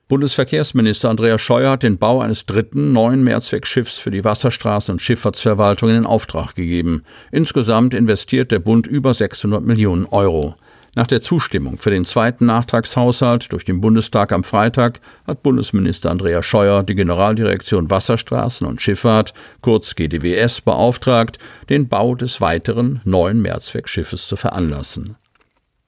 Bundesverkehrsminister 0.09 1.09
Andreas 1.09 1.41
Scheuer 1.41 1.71
hat 1.71 1.85
den 1.85 1.97
Bau 1.97 2.21
eines 2.21 2.45
dritten 2.45 2.93
neuen 2.93 3.25
Mehrzweckschiffs 3.25 3.99
für 3.99 4.11
die 4.11 4.25
Wasserstraßen 4.25 4.93
und 4.93 5.01
Schifffahrtsverwaltung 5.01 5.89
in 5.89 6.05
Auftrag 6.05 6.55
gegeben. 6.55 7.03
Insgesamt 7.33 7.95
investiert 7.95 8.51
der 8.51 8.59
Bund 8.59 8.87
über 8.87 9.15
600 9.15 9.65
Millionen 9.65 10.05
Euro. 10.05 10.57
Nach 10.95 11.07
der 11.07 11.21
Zustimmung 11.21 11.79
für 11.79 11.91
den 11.91 12.05
zweiten 12.05 12.47
Nachtragshaushalt 12.47 13.53
durch 13.53 13.65
den 13.65 13.81
Bundestag 13.81 14.33
am 14.33 14.43
Freitag 14.43 15.01
hat 15.27 15.43
Bundesminister 15.43 16.11
Andreas 16.11 16.47
Scheuer 16.47 16.83
die 16.83 16.95
Generaldirektion 16.95 17.91
Wasserstraßen 17.91 18.67
und 18.67 18.81
Schifffahrt, 18.81 19.35
kurz 19.61 19.95
GDWS, 19.95 20.61
beauftragt, 20.63 21.39
den 21.69 21.89
Bau 21.89 22.15
des 22.15 22.41
weiteren 22.41 23.01
neuen 23.05 23.41
Mehrzweckschiffes 23.43 24.27
zu 24.27 24.37
veranlassen. 24.37 25.17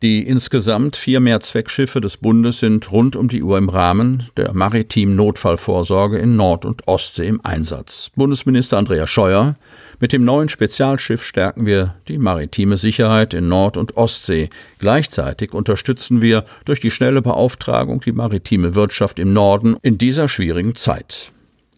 Die 0.03 0.27
insgesamt 0.27 0.97
vier 0.97 1.21
Mehrzweckschiffe 1.21 2.01
des 2.01 2.17
Bundes 2.17 2.61
sind 2.61 2.91
rund 2.91 3.17
um 3.17 3.29
die 3.29 3.43
Uhr 3.43 3.59
im 3.59 3.69
Rahmen 3.69 4.31
der 4.39 4.55
maritimen 4.55 5.15
Notfallvorsorge 5.15 6.17
in 6.17 6.37
Nord- 6.37 6.65
und 6.65 6.89
Ostsee 6.89 7.29
im 7.29 7.45
Einsatz. 7.45 8.11
Bundesminister 8.17 8.79
Andreas 8.79 9.11
Scheuer 9.11 9.57
mit 9.99 10.15
dem 10.15 10.25
neuen 10.25 10.49
Spezialschiff 10.49 11.23
stärken 11.23 11.67
wir 11.67 11.97
die 12.09 12.17
maritime 12.17 12.79
Sicherheit 12.79 13.35
in 13.35 13.49
Nord- 13.49 13.77
und 13.77 13.99
Ostsee. 13.99 14.49
Gleichzeitig 14.79 15.53
unterstützen 15.53 16.23
wir 16.23 16.47
durch 16.65 16.81
die 16.81 16.91
schnelle 16.91 17.21
Beauftragung 17.21 18.01
die 18.01 18.13
maritime 18.13 18.75
Wirtschaft 18.75 19.19
im 19.19 19.35
Norden 19.35 19.77
in 19.83 19.99
dieser 19.99 20.31
schwierigen 20.31 20.77
Zeit. 20.77 21.31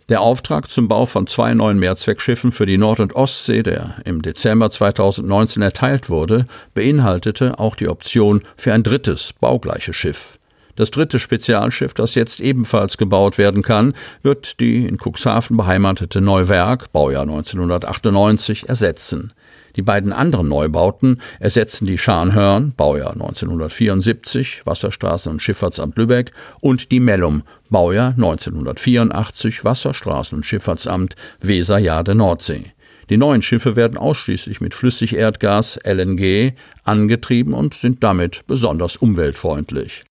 Der 0.09 0.21
Auftrag 0.21 0.69
zum 0.69 0.89
Bau 0.89 1.07
von 1.07 1.27
zwei 1.27 1.55
neuen 1.55 1.79
Mehrzweckschiffen 1.79 2.51
für 2.51 2.67
die 2.67 2.79
Nord- 2.79 3.01
und 3.01 3.15
Ostsee, 3.15 3.63
der 3.63 3.97
im 4.05 4.21
Dezember 4.21 4.71
2019 4.71 5.63
erteilt 5.63 6.11
wurde, 6.11 6.47
beinhaltete 6.75 7.59
auch 7.59 7.77
die 7.77 7.89
Option 7.89 8.43
für 8.57 8.73
ein 8.73 8.83
drittes 8.83 9.33
baugleiches 9.33 9.95
Schiff. 9.95 10.39
Das 10.75 10.91
dritte 10.91 11.19
Spezialschiff, 11.19 11.93
das 11.93 12.15
jetzt 12.15 12.41
ebenfalls 12.41 12.97
gebaut 12.97 13.37
werden 13.37 13.63
kann, 13.63 13.93
wird 14.23 14.59
die 14.59 14.87
in 14.87 14.97
Cuxhaven 14.97 15.57
beheimatete 15.57 16.21
Neuwerk, 16.21 16.93
Baujahr 16.93 17.23
1998, 17.23 18.69
ersetzen. 18.69 19.33
Die 19.77 19.83
beiden 19.83 20.13
anderen 20.13 20.49
Neubauten 20.49 21.21
ersetzen 21.41 21.87
die 21.87 21.99
Scharnhörn, 21.99 22.73
Baujahr 22.77 23.13
1974, 23.13 24.63
Wasserstraßen- 24.65 25.29
und 25.29 25.43
Schifffahrtsamt 25.43 25.97
Lübeck, 25.97 26.33
und 26.61 26.91
die 26.93 27.01
Mellum, 27.01 27.43
Baujahr 27.71 28.11
1984, 28.11 29.61
Wasserstraßen- 29.61 30.35
und 30.35 30.47
Schifffahrtsamt 30.47 31.17
Weser-Jade 31.41 32.15
Nordsee. 32.15 32.73
Die 33.11 33.17
neuen 33.17 33.43
Schiffe 33.43 33.77
werden 33.77 33.99
ausschließlich 33.99 34.61
mit 34.61 34.75
Flüssigerdgas 34.75 35.79
LNG 35.85 36.53
angetrieben 36.85 37.55
und 37.55 37.75
sind 37.75 38.03
damit 38.03 38.47
besonders 38.47 38.97
umweltfreundlich. 38.97 40.05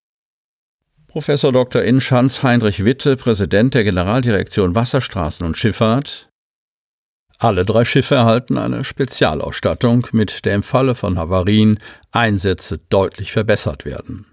Professor 1.07 1.51
Dr. 1.51 1.81
Inschanz 1.81 2.41
Heinrich 2.41 2.85
Witte, 2.85 3.17
Präsident 3.17 3.73
der 3.73 3.83
Generaldirektion 3.83 4.75
Wasserstraßen 4.75 5.45
und 5.45 5.57
Schifffahrt. 5.57 6.30
Alle 7.41 7.65
drei 7.65 7.85
Schiffe 7.85 8.13
erhalten 8.13 8.59
eine 8.59 8.83
Spezialausstattung, 8.83 10.05
mit 10.11 10.45
der 10.45 10.53
im 10.53 10.61
Falle 10.61 10.93
von 10.93 11.17
Havarien 11.17 11.79
Einsätze 12.11 12.79
deutlich 12.89 13.31
verbessert 13.31 13.83
werden. 13.83 14.27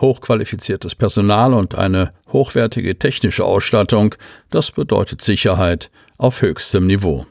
Hochqualifiziertes 0.00 0.94
Personal 0.94 1.52
und 1.52 1.74
eine 1.74 2.14
hochwertige 2.32 2.98
technische 2.98 3.44
Ausstattung, 3.44 4.14
das 4.48 4.72
bedeutet 4.72 5.20
Sicherheit 5.20 5.90
auf 6.16 6.40
höchstem 6.40 6.86
Niveau. 6.86 7.26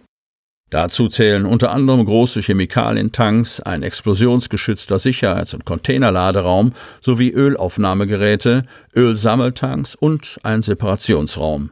Dazu 0.69 1.07
zählen 1.07 1.47
unter 1.47 1.71
anderem 1.71 2.05
große 2.05 2.41
Chemikalientanks, 2.41 3.59
ein 3.59 3.81
explosionsgeschützter 3.81 4.99
Sicherheits- 4.99 5.55
und 5.55 5.65
Containerladeraum 5.65 6.73
sowie 7.01 7.31
Ölaufnahmegeräte, 7.31 8.65
Ölsammeltanks 8.95 9.95
und 9.95 10.37
ein 10.43 10.61
Separationsraum. 10.61 11.71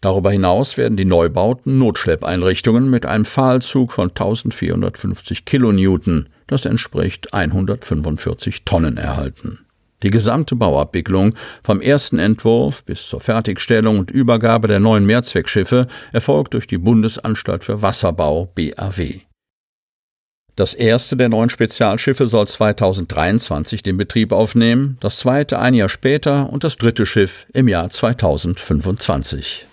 Darüber 0.00 0.30
hinaus 0.30 0.76
werden 0.76 0.96
die 0.96 1.04
Neubauten 1.04 1.78
Notschleppeinrichtungen 1.78 2.90
mit 2.90 3.06
einem 3.06 3.24
Pfahlzug 3.24 3.92
von 3.92 4.10
1450 4.10 5.44
Kilonewton, 5.44 6.28
das 6.46 6.64
entspricht 6.64 7.32
145 7.32 8.64
Tonnen, 8.64 8.96
erhalten. 8.98 9.60
Die 10.02 10.10
gesamte 10.10 10.54
Bauabwicklung 10.56 11.34
vom 11.64 11.80
ersten 11.80 12.18
Entwurf 12.18 12.84
bis 12.84 13.08
zur 13.08 13.20
Fertigstellung 13.20 13.98
und 13.98 14.10
Übergabe 14.10 14.68
der 14.68 14.78
neuen 14.78 15.06
Mehrzweckschiffe 15.06 15.86
erfolgt 16.12 16.54
durch 16.54 16.66
die 16.66 16.78
Bundesanstalt 16.78 17.64
für 17.64 17.80
Wasserbau 17.80 18.52
BAW. 18.54 19.20
Das 20.54 20.74
erste 20.74 21.16
der 21.16 21.28
neuen 21.28 21.50
Spezialschiffe 21.50 22.26
soll 22.28 22.46
2023 22.46 23.82
den 23.82 23.96
Betrieb 23.96 24.32
aufnehmen, 24.32 24.96
das 25.00 25.18
zweite 25.18 25.58
ein 25.58 25.74
Jahr 25.74 25.90
später 25.90 26.50
und 26.50 26.64
das 26.64 26.76
dritte 26.76 27.04
Schiff 27.04 27.46
im 27.52 27.68
Jahr 27.68 27.90
2025. 27.90 29.66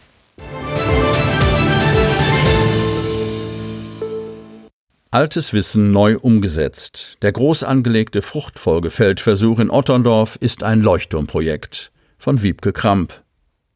Altes 5.13 5.53
Wissen 5.53 5.91
neu 5.91 6.17
umgesetzt. 6.17 7.20
Der 7.22 7.32
groß 7.32 7.63
angelegte 7.63 8.24
Fruchtfolgefeldversuch 8.24 9.60
in 9.60 9.70
Otterndorf 9.70 10.38
ist 10.38 10.63
ein 10.63 10.82
Leuchtturmprojekt 10.82 11.91
von 12.17 12.41
Wiebke 12.41 12.74
Kramp. 12.74 13.22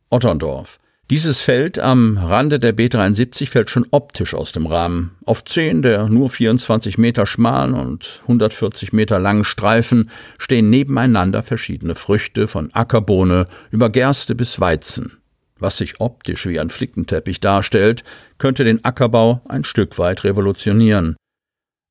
Otterndorf. 0.09 0.79
Dieses 1.11 1.39
Feld 1.39 1.77
am 1.77 2.17
Rande 2.17 2.59
der 2.59 2.75
B73 2.75 3.49
fällt 3.49 3.69
schon 3.69 3.85
optisch 3.91 4.33
aus 4.33 4.51
dem 4.51 4.65
Rahmen. 4.65 5.11
Auf 5.27 5.45
zehn 5.45 5.83
der 5.83 6.09
nur 6.09 6.31
24 6.31 6.97
Meter 6.97 7.27
schmalen 7.27 7.75
und 7.75 8.17
140 8.23 8.91
Meter 8.91 9.19
langen 9.19 9.45
Streifen 9.45 10.09
stehen 10.39 10.71
nebeneinander 10.71 11.43
verschiedene 11.43 11.93
Früchte 11.93 12.47
von 12.47 12.73
Ackerbohne 12.73 13.45
über 13.69 13.91
Gerste 13.91 14.33
bis 14.33 14.59
Weizen. 14.59 15.19
Was 15.59 15.77
sich 15.77 16.01
optisch 16.01 16.47
wie 16.47 16.59
ein 16.59 16.71
Flickenteppich 16.71 17.39
darstellt, 17.39 18.03
könnte 18.39 18.63
den 18.63 18.83
Ackerbau 18.83 19.41
ein 19.47 19.63
Stück 19.63 19.99
weit 19.99 20.23
revolutionieren. 20.23 21.15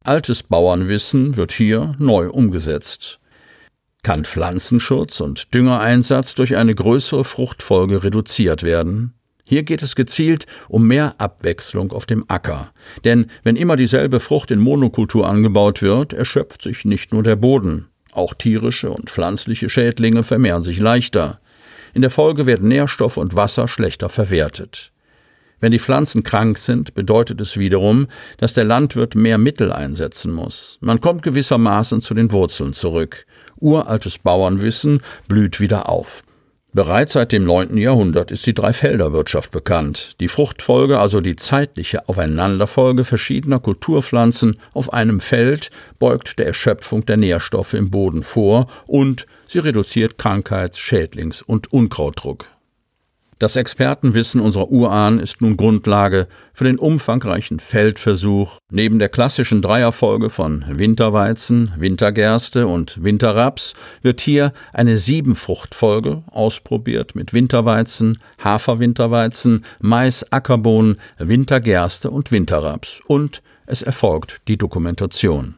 Altes 0.06 0.44
Bauernwissen 0.44 1.36
wird 1.36 1.50
hier 1.50 1.96
neu 1.98 2.30
umgesetzt. 2.30 3.18
Kann 4.04 4.24
Pflanzenschutz 4.24 5.20
und 5.20 5.52
Düngereinsatz 5.52 6.36
durch 6.36 6.54
eine 6.54 6.76
größere 6.76 7.24
Fruchtfolge 7.24 8.04
reduziert 8.04 8.62
werden? 8.62 9.14
Hier 9.48 9.64
geht 9.64 9.82
es 9.82 9.96
gezielt 9.96 10.46
um 10.68 10.86
mehr 10.86 11.16
Abwechslung 11.18 11.90
auf 11.90 12.06
dem 12.06 12.24
Acker. 12.28 12.70
Denn 13.04 13.26
wenn 13.42 13.56
immer 13.56 13.74
dieselbe 13.74 14.20
Frucht 14.20 14.52
in 14.52 14.60
Monokultur 14.60 15.28
angebaut 15.28 15.82
wird, 15.82 16.12
erschöpft 16.12 16.62
sich 16.62 16.84
nicht 16.84 17.12
nur 17.12 17.24
der 17.24 17.34
Boden. 17.34 17.88
Auch 18.12 18.32
tierische 18.32 18.90
und 18.90 19.10
pflanzliche 19.10 19.68
Schädlinge 19.68 20.22
vermehren 20.22 20.62
sich 20.62 20.78
leichter. 20.78 21.40
In 21.94 22.02
der 22.02 22.10
Folge 22.10 22.46
werden 22.46 22.68
Nährstoff 22.68 23.16
und 23.16 23.34
Wasser 23.34 23.66
schlechter 23.66 24.08
verwertet. 24.08 24.92
Wenn 25.60 25.72
die 25.72 25.78
Pflanzen 25.78 26.22
krank 26.22 26.58
sind, 26.58 26.94
bedeutet 26.94 27.40
es 27.40 27.56
wiederum, 27.56 28.08
dass 28.38 28.54
der 28.54 28.64
Landwirt 28.64 29.14
mehr 29.14 29.38
Mittel 29.38 29.72
einsetzen 29.72 30.32
muss. 30.32 30.78
Man 30.80 31.00
kommt 31.00 31.22
gewissermaßen 31.22 32.02
zu 32.02 32.14
den 32.14 32.32
Wurzeln 32.32 32.74
zurück 32.74 33.26
uraltes 33.60 34.18
Bauernwissen 34.18 35.00
blüht 35.28 35.60
wieder 35.60 35.88
auf. 35.88 36.22
Bereits 36.72 37.14
seit 37.14 37.32
dem 37.32 37.44
9. 37.44 37.78
Jahrhundert 37.78 38.30
ist 38.30 38.44
die 38.44 38.52
Dreifelderwirtschaft 38.52 39.50
bekannt. 39.50 40.14
Die 40.20 40.28
Fruchtfolge, 40.28 40.98
also 40.98 41.22
die 41.22 41.36
zeitliche 41.36 42.06
Aufeinanderfolge 42.06 43.04
verschiedener 43.04 43.60
Kulturpflanzen 43.60 44.58
auf 44.74 44.92
einem 44.92 45.20
Feld, 45.20 45.70
beugt 45.98 46.38
der 46.38 46.46
Erschöpfung 46.46 47.06
der 47.06 47.16
Nährstoffe 47.16 47.72
im 47.72 47.90
Boden 47.90 48.22
vor 48.22 48.66
und 48.86 49.26
sie 49.48 49.60
reduziert 49.60 50.18
Krankheits-, 50.18 50.78
Schädlings- 50.78 51.40
und 51.40 51.72
Unkrautdruck. 51.72 52.44
Das 53.38 53.54
Expertenwissen 53.56 54.40
unserer 54.40 54.70
Urahn 54.70 55.20
ist 55.20 55.42
nun 55.42 55.58
Grundlage 55.58 56.26
für 56.54 56.64
den 56.64 56.78
umfangreichen 56.78 57.60
Feldversuch. 57.60 58.56
Neben 58.72 58.98
der 58.98 59.10
klassischen 59.10 59.60
Dreierfolge 59.60 60.30
von 60.30 60.64
Winterweizen, 60.66 61.70
Wintergerste 61.76 62.66
und 62.66 63.02
Winterraps 63.04 63.74
wird 64.00 64.22
hier 64.22 64.54
eine 64.72 64.96
Siebenfruchtfolge 64.96 66.22
ausprobiert 66.30 67.14
mit 67.14 67.34
Winterweizen, 67.34 68.16
Haferwinterweizen, 68.42 69.66
Mais, 69.80 70.32
Ackerbohnen, 70.32 70.96
Wintergerste 71.18 72.10
und 72.10 72.32
Winterraps. 72.32 73.02
Und 73.06 73.42
es 73.66 73.82
erfolgt 73.82 74.40
die 74.48 74.56
Dokumentation. 74.56 75.56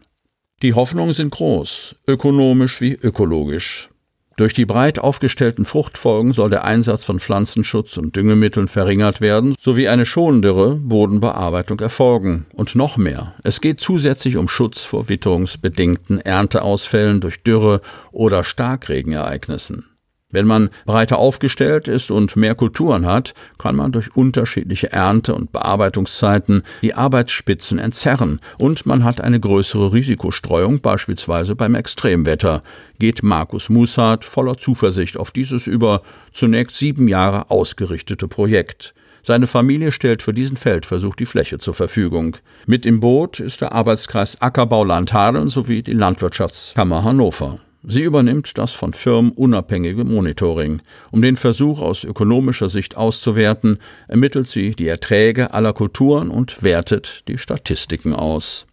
Die 0.62 0.74
Hoffnungen 0.74 1.14
sind 1.14 1.30
groß, 1.30 1.94
ökonomisch 2.08 2.80
wie 2.80 2.94
ökologisch. 2.94 3.90
Durch 4.38 4.54
die 4.54 4.66
breit 4.66 5.00
aufgestellten 5.00 5.64
Fruchtfolgen 5.64 6.32
soll 6.32 6.48
der 6.48 6.62
Einsatz 6.62 7.02
von 7.02 7.18
Pflanzenschutz 7.18 7.96
und 7.96 8.14
Düngemitteln 8.14 8.68
verringert 8.68 9.20
werden, 9.20 9.56
sowie 9.58 9.88
eine 9.88 10.06
schonendere 10.06 10.76
Bodenbearbeitung 10.76 11.80
erfolgen. 11.80 12.46
Und 12.54 12.76
noch 12.76 12.96
mehr. 12.96 13.34
Es 13.42 13.60
geht 13.60 13.80
zusätzlich 13.80 14.36
um 14.36 14.46
Schutz 14.46 14.84
vor 14.84 15.08
witterungsbedingten 15.08 16.20
Ernteausfällen 16.20 17.20
durch 17.20 17.42
Dürre 17.42 17.80
oder 18.12 18.44
Starkregenereignissen. 18.44 19.87
Wenn 20.30 20.46
man 20.46 20.68
breiter 20.84 21.16
aufgestellt 21.18 21.88
ist 21.88 22.10
und 22.10 22.36
mehr 22.36 22.54
Kulturen 22.54 23.06
hat, 23.06 23.32
kann 23.56 23.74
man 23.76 23.92
durch 23.92 24.14
unterschiedliche 24.14 24.92
Ernte- 24.92 25.34
und 25.34 25.52
Bearbeitungszeiten 25.52 26.64
die 26.82 26.92
Arbeitsspitzen 26.92 27.78
entzerren 27.78 28.40
und 28.58 28.84
man 28.84 29.04
hat 29.04 29.22
eine 29.22 29.40
größere 29.40 29.94
Risikostreuung, 29.94 30.80
beispielsweise 30.80 31.56
beim 31.56 31.74
Extremwetter, 31.74 32.62
geht 32.98 33.22
Markus 33.22 33.70
Musart 33.70 34.26
voller 34.26 34.58
Zuversicht 34.58 35.16
auf 35.16 35.30
dieses 35.30 35.66
über 35.66 36.02
zunächst 36.30 36.76
sieben 36.76 37.08
Jahre 37.08 37.50
ausgerichtete 37.50 38.28
Projekt. 38.28 38.94
Seine 39.22 39.46
Familie 39.46 39.92
stellt 39.92 40.22
für 40.22 40.34
diesen 40.34 40.58
Feldversuch 40.58 41.14
die 41.14 41.26
Fläche 41.26 41.58
zur 41.58 41.74
Verfügung. 41.74 42.36
Mit 42.66 42.84
im 42.84 43.00
Boot 43.00 43.40
ist 43.40 43.62
der 43.62 43.72
Arbeitskreis 43.72 44.40
Ackerbau 44.42 44.84
Land 44.84 45.14
Hadeln 45.14 45.48
sowie 45.48 45.82
die 45.82 45.92
Landwirtschaftskammer 45.92 47.02
Hannover. 47.02 47.60
Sie 47.84 48.02
übernimmt 48.02 48.58
das 48.58 48.74
von 48.74 48.92
Firmen 48.92 49.30
unabhängige 49.32 50.04
Monitoring. 50.04 50.82
Um 51.12 51.22
den 51.22 51.36
Versuch 51.36 51.80
aus 51.80 52.02
ökonomischer 52.04 52.68
Sicht 52.68 52.96
auszuwerten, 52.96 53.78
ermittelt 54.08 54.48
sie 54.48 54.72
die 54.72 54.88
Erträge 54.88 55.54
aller 55.54 55.72
Kulturen 55.72 56.28
und 56.28 56.62
wertet 56.62 57.22
die 57.28 57.38
Statistiken 57.38 58.14
aus. 58.14 58.66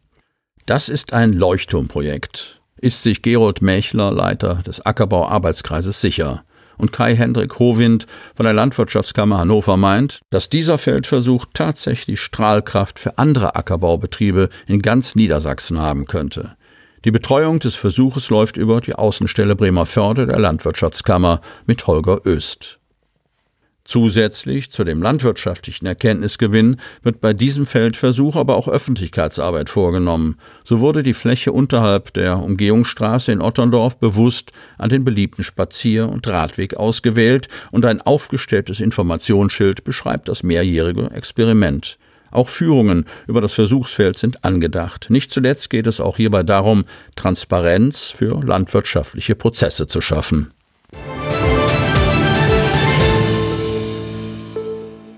Das 0.65 0.89
ist 0.89 1.13
ein 1.13 1.34
Leuchtturmprojekt, 1.34 2.60
ist 2.82 3.04
sich 3.04 3.22
Gerold 3.22 3.62
Mächler, 3.62 4.12
Leiter 4.12 4.63
des 4.65 4.84
Ackerbau-Arbeitskreises, 4.84 6.02
sicher. 6.02 6.44
Und 6.78 6.91
Kai-Hendrik 6.91 7.60
Howind 7.60 8.08
von 8.36 8.46
der 8.46 8.54
Landwirtschaftskammer 8.54 9.38
Hannover 9.38 9.78
meint, 9.78 10.20
dass 10.32 10.50
dieser 10.50 10.78
Feldversuch 10.78 11.46
tatsächlich 11.54 12.20
Strahlkraft 12.20 13.00
für 13.00 13.18
andere 13.18 13.56
Ackerbaubetriebe 13.56 14.50
in 14.68 14.82
ganz 14.82 15.15
Niedersachsen 15.15 15.80
haben 15.80 16.06
könnte. 16.06 16.58
Die 17.06 17.12
Betreuung 17.12 17.60
des 17.60 17.76
Versuches 17.76 18.32
läuft 18.32 18.58
über 18.58 18.82
die 18.82 18.96
Außenstelle 18.96 19.56
Bremerförde 19.56 20.26
der 20.26 20.39
Landwirtschaftskammer 20.39 21.39
mit 21.68 21.86
Holger 21.86 22.26
Öst. 22.26 22.80
Zusätzlich 23.84 24.72
zu 24.72 24.84
dem 24.84 25.04
landwirtschaftlichen 25.04 25.86
Erkenntnisgewinn 25.86 26.78
wird 27.04 27.22
bei 27.22 27.34
diesem 27.34 27.68
Feldversuch 27.68 28.36
aber 28.36 28.56
auch 28.58 28.68
Öffentlichkeitsarbeit 28.68 29.70
vorgenommen. 29.70 30.38
So 30.63 30.80
wurde 30.80 31.04
die 31.04 31.13
Fläche 31.13 31.52
unterhalb 31.52 32.12
der 32.15 32.39
Umgehungsstraße 32.39 33.32
in 33.32 33.41
Otterndorf 33.41 33.98
bewusst 34.00 34.52
an 34.80 34.89
den 34.89 35.06
beliebten 35.06 35.44
Spazier- 35.44 36.10
und 36.10 36.28
Radweg 36.28 36.76
ausgewählt 36.76 37.50
und 37.70 37.86
ein 37.86 38.02
aufgestelltes 38.02 38.80
Informationsschild 38.80 39.84
beschreibt 39.84 40.28
das 40.28 40.41
mehrjährige 40.41 41.12
Experiment. 41.12 42.00
Auch 42.36 42.50
Führungen 42.50 43.06
über 43.28 43.39
das 43.39 43.54
Versuchsfeld 43.54 44.17
sind 44.17 44.43
angedacht. 44.43 45.08
Nicht 45.10 45.32
zuletzt 45.32 45.69
geht 45.69 45.88
es 45.88 46.02
auch 46.02 46.17
hierbei 46.17 46.43
darum, 46.43 46.84
Transparenz 47.15 48.12
für 48.12 48.41
landwirtschaftliche 48.43 49.36
Prozesse 49.36 49.88
zu 49.88 50.02
schaffen. 50.02 50.52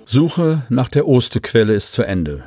Suche 0.06 0.62
nach 0.70 0.90
der 0.90 1.08
Ostequelle 1.08 1.74
ist 1.74 1.94
zu 1.94 2.04
Ende. 2.04 2.44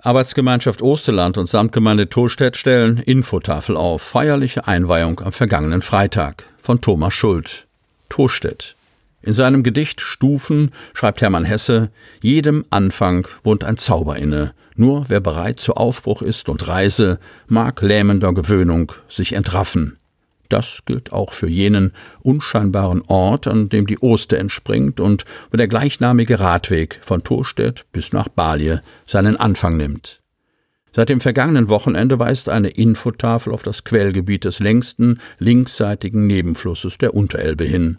Arbeitsgemeinschaft 0.00 0.82
Osterland 0.82 1.36
und 1.36 1.48
Samtgemeinde 1.48 2.08
Torstedt 2.08 2.56
stellen 2.56 2.98
Infotafel 2.98 3.76
auf. 3.76 4.02
Feierliche 4.02 4.68
Einweihung 4.68 5.20
am 5.20 5.32
vergangenen 5.32 5.82
Freitag 5.82 6.44
von 6.62 6.80
Thomas 6.80 7.12
Schuld. 7.12 7.66
Torstedt. 8.08 8.76
In 9.26 9.32
seinem 9.32 9.64
Gedicht 9.64 10.00
Stufen 10.00 10.70
schreibt 10.94 11.20
Hermann 11.20 11.44
Hesse, 11.44 11.90
jedem 12.22 12.64
Anfang 12.70 13.26
wohnt 13.42 13.64
ein 13.64 13.76
Zauber 13.76 14.16
inne, 14.16 14.54
nur 14.76 15.06
wer 15.08 15.18
bereit 15.18 15.58
zu 15.58 15.74
Aufbruch 15.74 16.22
ist 16.22 16.48
und 16.48 16.68
Reise, 16.68 17.18
mag 17.48 17.82
lähmender 17.82 18.32
Gewöhnung 18.32 18.92
sich 19.08 19.32
entraffen. 19.32 19.98
Das 20.48 20.82
gilt 20.86 21.12
auch 21.12 21.32
für 21.32 21.48
jenen 21.48 21.92
unscheinbaren 22.20 23.02
Ort, 23.08 23.48
an 23.48 23.68
dem 23.68 23.88
die 23.88 23.98
Oster 23.98 24.38
entspringt 24.38 25.00
und 25.00 25.24
wo 25.50 25.56
der 25.56 25.66
gleichnamige 25.66 26.38
Radweg 26.38 27.00
von 27.02 27.24
Torstedt 27.24 27.84
bis 27.90 28.12
nach 28.12 28.28
Balje 28.28 28.80
seinen 29.06 29.34
Anfang 29.36 29.76
nimmt. 29.76 30.20
Seit 30.94 31.08
dem 31.08 31.20
vergangenen 31.20 31.68
Wochenende 31.68 32.20
weist 32.20 32.48
eine 32.48 32.68
Infotafel 32.68 33.52
auf 33.52 33.64
das 33.64 33.82
Quellgebiet 33.82 34.44
des 34.44 34.60
längsten 34.60 35.18
linksseitigen 35.40 36.28
Nebenflusses 36.28 36.96
der 36.98 37.12
Unterelbe 37.12 37.64
hin. 37.64 37.98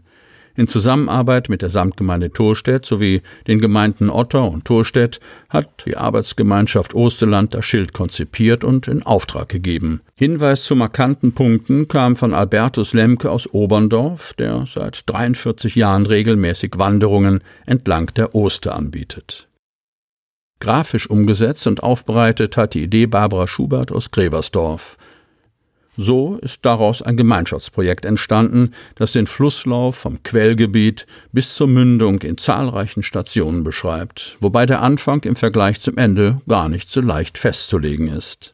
In 0.57 0.67
Zusammenarbeit 0.67 1.49
mit 1.49 1.61
der 1.61 1.69
Samtgemeinde 1.69 2.31
Thorstedt 2.31 2.83
sowie 2.83 3.21
den 3.45 3.61
Gemeinden 3.61 4.09
Otter 4.09 4.49
und 4.49 4.65
Thorstedt 4.65 5.19
hat 5.49 5.85
die 5.85 5.95
Arbeitsgemeinschaft 5.95 6.95
Osterland 6.95 7.53
das 7.53 7.63
Schild 7.63 7.93
konzipiert 7.93 8.63
und 8.63 8.87
in 8.87 9.03
Auftrag 9.03 9.49
gegeben. 9.49 10.01
Hinweis 10.15 10.65
zu 10.65 10.75
markanten 10.75 11.33
Punkten 11.33 11.87
kam 11.87 12.15
von 12.15 12.33
Albertus 12.33 12.93
Lemke 12.93 13.29
aus 13.29 13.45
Oberndorf, 13.53 14.33
der 14.33 14.65
seit 14.65 15.03
43 15.05 15.75
Jahren 15.75 16.07
regelmäßig 16.07 16.73
Wanderungen 16.77 17.41
entlang 17.67 18.11
der 18.15 18.33
Oster 18.33 18.75
anbietet. 18.75 19.47
Grafisch 20.59 21.07
umgesetzt 21.07 21.67
und 21.67 21.83
aufbereitet 21.83 22.57
hat 22.57 22.73
die 22.73 22.81
Idee 22.81 23.05
Barbara 23.05 23.47
Schubert 23.47 23.91
aus 23.91 24.09
Greversdorf. 24.09 24.97
So 25.99 26.37
ist 26.43 26.63
daraus 26.63 27.01
ein 27.01 27.17
Gemeinschaftsprojekt 27.17 28.05
entstanden, 28.05 28.73
das 28.95 29.13
den 29.13 29.25
Flusslauf 29.25 29.95
vom 29.95 30.21
Quellgebiet 30.21 31.07
bis 31.31 31.55
zur 31.55 31.67
Mündung 31.67 32.21
in 32.21 32.37
zahlreichen 32.37 33.01
Stationen 33.01 33.63
beschreibt, 33.63 34.37
wobei 34.39 34.67
der 34.67 34.83
Anfang 34.83 35.23
im 35.23 35.35
Vergleich 35.35 35.81
zum 35.81 35.97
Ende 35.97 36.39
gar 36.47 36.69
nicht 36.69 36.91
so 36.91 37.01
leicht 37.01 37.39
festzulegen 37.39 38.09
ist. 38.09 38.53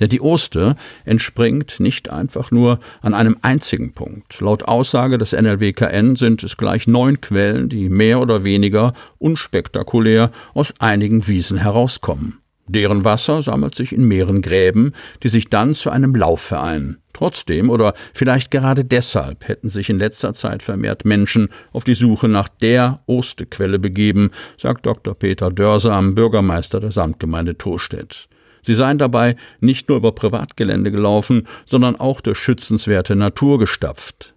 Denn 0.00 0.08
die 0.08 0.20
Oste 0.20 0.74
entspringt 1.04 1.78
nicht 1.78 2.10
einfach 2.10 2.50
nur 2.50 2.80
an 3.02 3.14
einem 3.14 3.36
einzigen 3.42 3.92
Punkt. 3.92 4.40
Laut 4.40 4.64
Aussage 4.64 5.16
des 5.16 5.32
NLWKN 5.32 6.16
sind 6.16 6.42
es 6.42 6.56
gleich 6.56 6.88
neun 6.88 7.20
Quellen, 7.20 7.68
die 7.68 7.88
mehr 7.88 8.20
oder 8.20 8.42
weniger 8.42 8.94
unspektakulär 9.18 10.32
aus 10.54 10.74
einigen 10.80 11.28
Wiesen 11.28 11.58
herauskommen. 11.58 12.38
Deren 12.72 13.04
Wasser 13.04 13.42
sammelt 13.42 13.74
sich 13.74 13.92
in 13.92 14.06
mehreren 14.06 14.42
Gräben, 14.42 14.92
die 15.24 15.28
sich 15.28 15.50
dann 15.50 15.74
zu 15.74 15.90
einem 15.90 16.14
Lauf 16.14 16.40
vereinen. 16.40 16.98
Trotzdem 17.12 17.68
oder 17.68 17.94
vielleicht 18.14 18.52
gerade 18.52 18.84
deshalb 18.84 19.48
hätten 19.48 19.68
sich 19.68 19.90
in 19.90 19.98
letzter 19.98 20.34
Zeit 20.34 20.62
vermehrt 20.62 21.04
Menschen 21.04 21.48
auf 21.72 21.82
die 21.82 21.94
Suche 21.94 22.28
nach 22.28 22.48
der 22.48 23.00
Ostequelle 23.06 23.80
begeben, 23.80 24.30
sagt 24.56 24.86
Dr. 24.86 25.14
Peter 25.14 25.50
Dörsam, 25.50 26.14
Bürgermeister 26.14 26.78
der 26.78 26.92
Samtgemeinde 26.92 27.58
Tostedt. 27.58 28.28
Sie 28.62 28.76
seien 28.76 28.98
dabei 28.98 29.34
nicht 29.58 29.88
nur 29.88 29.98
über 29.98 30.12
Privatgelände 30.12 30.92
gelaufen, 30.92 31.48
sondern 31.66 31.96
auch 31.96 32.20
durch 32.20 32.38
schützenswerte 32.38 33.16
Natur 33.16 33.58
gestapft. 33.58 34.34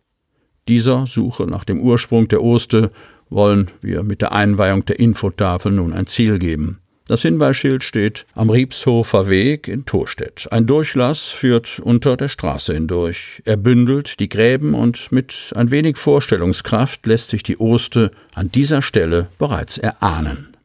Dieser 0.67 1.05
Suche 1.05 1.43
nach 1.43 1.65
dem 1.65 1.79
Ursprung 1.81 2.27
der 2.29 2.41
Oste 2.41 2.91
wollen 3.29 3.69
wir 3.81 4.01
mit 4.01 4.21
der 4.21 4.31
Einweihung 4.31 4.85
der 4.85 4.99
Infotafel 4.99 5.71
nun 5.71 5.93
ein 5.93 6.07
Ziel 6.07 6.39
geben. 6.39 6.79
Das 7.13 7.21
Hinweisschild 7.21 7.83
steht 7.83 8.25
am 8.33 8.49
Riebshofer 8.49 9.29
Weg 9.29 9.67
in 9.67 9.85
Thorstedt. 9.85 10.47
Ein 10.49 10.65
Durchlass 10.65 11.27
führt 11.27 11.79
unter 11.79 12.17
der 12.17 12.27
Straße 12.27 12.73
hindurch. 12.73 13.43
Er 13.45 13.55
bündelt 13.55 14.19
die 14.19 14.29
Gräben 14.29 14.73
und 14.73 15.11
mit 15.11 15.53
ein 15.55 15.69
wenig 15.69 15.97
Vorstellungskraft 15.97 17.05
lässt 17.05 17.29
sich 17.29 17.43
die 17.43 17.59
Oste 17.59 18.09
an 18.33 18.51
dieser 18.51 18.81
Stelle 18.81 19.29
bereits 19.37 19.77
erahnen. 19.77 20.57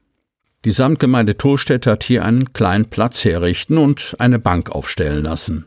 Die 0.64 0.70
Samtgemeinde 0.70 1.36
Thorstedt 1.36 1.86
hat 1.86 2.02
hier 2.02 2.24
einen 2.24 2.54
kleinen 2.54 2.86
Platz 2.86 3.26
herrichten 3.26 3.76
und 3.76 4.16
eine 4.18 4.38
Bank 4.38 4.70
aufstellen 4.70 5.24
lassen. 5.24 5.66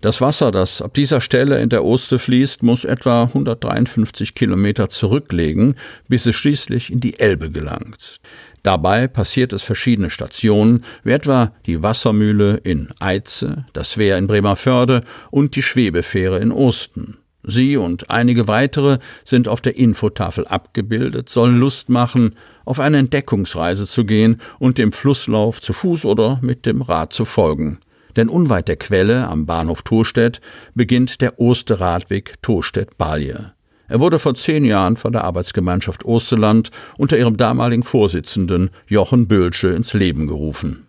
Das 0.00 0.20
Wasser, 0.20 0.52
das 0.52 0.80
ab 0.80 0.94
dieser 0.94 1.20
Stelle 1.20 1.60
in 1.60 1.70
der 1.70 1.84
Oste 1.84 2.20
fließt, 2.20 2.62
muss 2.62 2.84
etwa 2.84 3.24
153 3.24 4.36
Kilometer 4.36 4.88
zurücklegen, 4.88 5.74
bis 6.06 6.26
es 6.26 6.36
schließlich 6.36 6.92
in 6.92 7.00
die 7.00 7.18
Elbe 7.18 7.50
gelangt. 7.50 8.20
Dabei 8.62 9.08
passiert 9.08 9.52
es 9.52 9.62
verschiedene 9.62 10.10
Stationen, 10.10 10.84
wie 11.04 11.12
etwa 11.12 11.52
die 11.66 11.82
Wassermühle 11.82 12.56
in 12.56 12.88
Eize, 12.98 13.66
das 13.72 13.98
Wehr 13.98 14.18
in 14.18 14.26
Bremerförde 14.26 15.02
und 15.30 15.56
die 15.56 15.62
Schwebefähre 15.62 16.38
in 16.38 16.52
Osten. 16.52 17.18
Sie 17.44 17.76
und 17.76 18.10
einige 18.10 18.48
weitere 18.48 18.98
sind 19.24 19.48
auf 19.48 19.60
der 19.60 19.76
Infotafel 19.76 20.46
abgebildet, 20.46 21.28
sollen 21.28 21.58
Lust 21.58 21.88
machen, 21.88 22.34
auf 22.64 22.80
eine 22.80 22.98
Entdeckungsreise 22.98 23.86
zu 23.86 24.04
gehen 24.04 24.40
und 24.58 24.76
dem 24.76 24.92
Flusslauf 24.92 25.60
zu 25.60 25.72
Fuß 25.72 26.04
oder 26.04 26.40
mit 26.42 26.66
dem 26.66 26.82
Rad 26.82 27.12
zu 27.12 27.24
folgen. 27.24 27.78
Denn 28.16 28.28
unweit 28.28 28.68
der 28.68 28.76
Quelle 28.76 29.28
am 29.28 29.46
Bahnhof 29.46 29.82
Thorstedt 29.82 30.40
beginnt 30.74 31.20
der 31.20 31.38
Osterradweg 31.38 32.34
Thorstedt-Balje. 32.42 33.52
Er 33.88 34.00
wurde 34.00 34.18
vor 34.18 34.34
zehn 34.34 34.64
Jahren 34.64 34.96
von 34.96 35.12
der 35.12 35.24
Arbeitsgemeinschaft 35.24 36.04
Osterland 36.04 36.70
unter 36.98 37.16
ihrem 37.16 37.36
damaligen 37.36 37.82
Vorsitzenden 37.82 38.70
Jochen 38.86 39.26
Bölsche 39.26 39.68
ins 39.68 39.94
Leben 39.94 40.26
gerufen. 40.26 40.86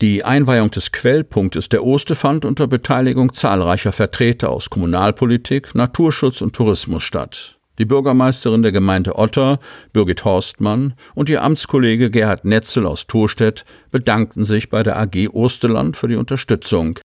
Die 0.00 0.24
Einweihung 0.24 0.70
des 0.70 0.92
Quellpunktes 0.92 1.68
der 1.68 1.84
Oste 1.84 2.14
fand 2.14 2.46
unter 2.46 2.66
Beteiligung 2.66 3.34
zahlreicher 3.34 3.92
Vertreter 3.92 4.48
aus 4.48 4.70
Kommunalpolitik, 4.70 5.74
Naturschutz 5.74 6.40
und 6.40 6.56
Tourismus 6.56 7.02
statt. 7.02 7.58
Die 7.78 7.84
Bürgermeisterin 7.84 8.62
der 8.62 8.72
Gemeinde 8.72 9.18
Otter, 9.18 9.58
Birgit 9.92 10.24
Horstmann, 10.24 10.94
und 11.14 11.28
ihr 11.28 11.42
Amtskollege 11.42 12.10
Gerhard 12.10 12.44
Netzel 12.44 12.86
aus 12.86 13.06
Thorstedt 13.06 13.64
bedankten 13.90 14.44
sich 14.44 14.70
bei 14.70 14.82
der 14.82 14.98
AG 14.98 15.28
Osterland 15.32 15.96
für 15.96 16.08
die 16.08 16.16
Unterstützung. 16.16 16.98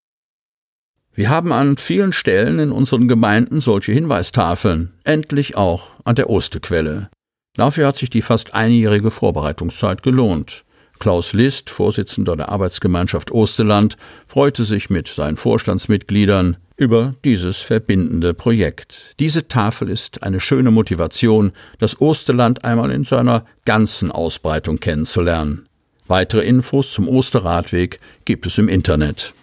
Wir 1.18 1.30
haben 1.30 1.54
an 1.54 1.78
vielen 1.78 2.12
Stellen 2.12 2.60
in 2.60 2.72
unseren 2.72 3.08
Gemeinden 3.08 3.62
solche 3.62 3.94
Hinweistafeln, 3.94 4.92
endlich 5.06 5.56
auch 5.56 5.92
an 6.04 6.16
der 6.16 6.30
Osterquelle. 6.30 7.10
Dafür 7.56 7.88
hat 7.88 7.96
sich 7.96 8.10
die 8.10 8.22
fast 8.22 8.54
einjährige 8.54 9.12
Vorbereitungszeit 9.12 10.04
gelohnt. 10.04 10.66
Klaus 11.00 11.32
List, 11.32 11.70
Vorsitzender 11.70 12.36
der 12.36 12.50
Arbeitsgemeinschaft 12.50 13.32
Osterland, 13.32 13.96
freute 14.28 14.66
sich 14.66 14.90
mit 14.90 15.08
seinen 15.08 15.38
Vorstandsmitgliedern 15.38 16.58
über 16.76 17.16
dieses 17.24 17.60
verbindende 17.60 18.34
Projekt. 18.34 19.16
Diese 19.20 19.48
Tafel 19.48 19.90
ist 19.90 20.22
eine 20.22 20.42
schöne 20.42 20.72
Motivation, 20.72 21.54
das 21.80 22.02
Osterland 22.02 22.66
einmal 22.66 22.92
in 22.92 23.06
seiner 23.06 23.46
ganzen 23.64 24.12
Ausbreitung 24.12 24.82
kennenzulernen. 24.82 25.68
Weitere 26.08 26.42
Infos 26.42 26.92
zum 26.92 27.08
Osterradweg 27.08 28.00
gibt 28.26 28.46
es 28.46 28.58
im 28.58 28.68
Internet. 28.68 29.34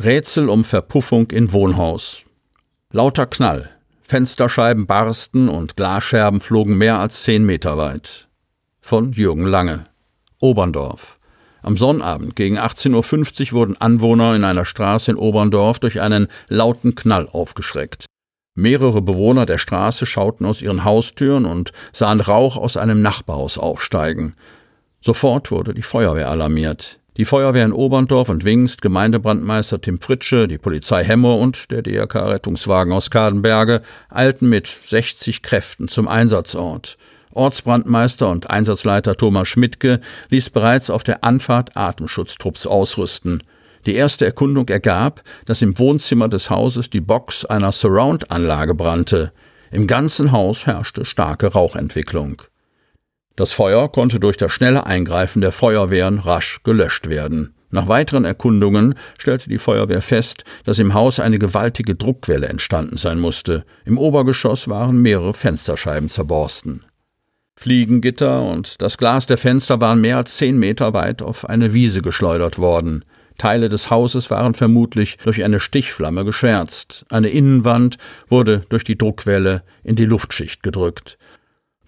Rätsel 0.00 0.48
um 0.48 0.62
Verpuffung 0.62 1.32
in 1.32 1.52
Wohnhaus. 1.52 2.22
Lauter 2.92 3.26
Knall. 3.26 3.70
Fensterscheiben 4.02 4.86
barsten 4.86 5.48
und 5.48 5.76
Glasscherben 5.76 6.40
flogen 6.40 6.78
mehr 6.78 7.00
als 7.00 7.24
zehn 7.24 7.44
Meter 7.44 7.76
weit. 7.78 8.28
Von 8.80 9.10
Jürgen 9.10 9.44
Lange. 9.44 9.82
Oberndorf. 10.40 11.18
Am 11.62 11.76
Sonnabend 11.76 12.36
gegen 12.36 12.60
18.50 12.60 13.48
Uhr 13.48 13.58
wurden 13.58 13.76
Anwohner 13.76 14.36
in 14.36 14.44
einer 14.44 14.64
Straße 14.64 15.10
in 15.10 15.16
Oberndorf 15.16 15.80
durch 15.80 16.00
einen 16.00 16.28
lauten 16.46 16.94
Knall 16.94 17.28
aufgeschreckt. 17.28 18.06
Mehrere 18.54 19.02
Bewohner 19.02 19.46
der 19.46 19.58
Straße 19.58 20.06
schauten 20.06 20.46
aus 20.46 20.62
ihren 20.62 20.84
Haustüren 20.84 21.44
und 21.44 21.72
sahen 21.92 22.20
Rauch 22.20 22.56
aus 22.56 22.76
einem 22.76 23.02
Nachbarhaus 23.02 23.58
aufsteigen. 23.58 24.34
Sofort 25.00 25.50
wurde 25.50 25.74
die 25.74 25.82
Feuerwehr 25.82 26.30
alarmiert. 26.30 26.97
Die 27.18 27.24
Feuerwehr 27.24 27.64
in 27.64 27.72
Oberndorf 27.72 28.28
und 28.28 28.44
Wingst, 28.44 28.80
Gemeindebrandmeister 28.80 29.80
Tim 29.80 30.00
Fritsche, 30.00 30.46
die 30.46 30.56
Polizei 30.56 31.02
Hemmer 31.02 31.36
und 31.38 31.72
der 31.72 31.82
DRK-Rettungswagen 31.82 32.92
aus 32.92 33.10
Kadenberge 33.10 33.82
eilten 34.08 34.48
mit 34.48 34.68
60 34.68 35.42
Kräften 35.42 35.88
zum 35.88 36.06
Einsatzort. 36.06 36.96
Ortsbrandmeister 37.32 38.30
und 38.30 38.50
Einsatzleiter 38.50 39.16
Thomas 39.16 39.48
Schmidtke 39.48 40.00
ließ 40.28 40.50
bereits 40.50 40.90
auf 40.90 41.02
der 41.02 41.24
Anfahrt 41.24 41.76
Atemschutztrupps 41.76 42.68
ausrüsten. 42.68 43.42
Die 43.84 43.96
erste 43.96 44.24
Erkundung 44.24 44.68
ergab, 44.68 45.24
dass 45.44 45.60
im 45.60 45.76
Wohnzimmer 45.76 46.28
des 46.28 46.50
Hauses 46.50 46.88
die 46.88 47.00
Box 47.00 47.44
einer 47.44 47.72
Surround-Anlage 47.72 48.76
brannte. 48.76 49.32
Im 49.72 49.88
ganzen 49.88 50.30
Haus 50.30 50.68
herrschte 50.68 51.04
starke 51.04 51.48
Rauchentwicklung. 51.48 52.42
Das 53.38 53.52
Feuer 53.52 53.92
konnte 53.92 54.18
durch 54.18 54.36
das 54.36 54.50
schnelle 54.50 54.84
Eingreifen 54.84 55.40
der 55.40 55.52
Feuerwehren 55.52 56.18
rasch 56.18 56.58
gelöscht 56.64 57.08
werden. 57.08 57.54
Nach 57.70 57.86
weiteren 57.86 58.24
Erkundungen 58.24 58.96
stellte 59.16 59.48
die 59.48 59.58
Feuerwehr 59.58 60.02
fest, 60.02 60.42
dass 60.64 60.80
im 60.80 60.92
Haus 60.92 61.20
eine 61.20 61.38
gewaltige 61.38 61.94
Druckwelle 61.94 62.48
entstanden 62.48 62.96
sein 62.96 63.20
musste. 63.20 63.64
Im 63.84 63.96
Obergeschoss 63.96 64.66
waren 64.66 65.00
mehrere 65.02 65.34
Fensterscheiben 65.34 66.08
zerborsten. 66.08 66.80
Fliegengitter 67.54 68.42
und 68.42 68.82
das 68.82 68.98
Glas 68.98 69.26
der 69.26 69.38
Fenster 69.38 69.80
waren 69.80 70.00
mehr 70.00 70.16
als 70.16 70.36
zehn 70.36 70.58
Meter 70.58 70.92
weit 70.92 71.22
auf 71.22 71.48
eine 71.48 71.72
Wiese 71.72 72.02
geschleudert 72.02 72.58
worden. 72.58 73.04
Teile 73.38 73.68
des 73.68 73.88
Hauses 73.88 74.30
waren 74.30 74.54
vermutlich 74.54 75.16
durch 75.18 75.44
eine 75.44 75.60
Stichflamme 75.60 76.24
geschwärzt. 76.24 77.06
Eine 77.08 77.28
Innenwand 77.28 77.98
wurde 78.28 78.64
durch 78.68 78.82
die 78.82 78.98
Druckwelle 78.98 79.62
in 79.84 79.94
die 79.94 80.06
Luftschicht 80.06 80.64
gedrückt. 80.64 81.18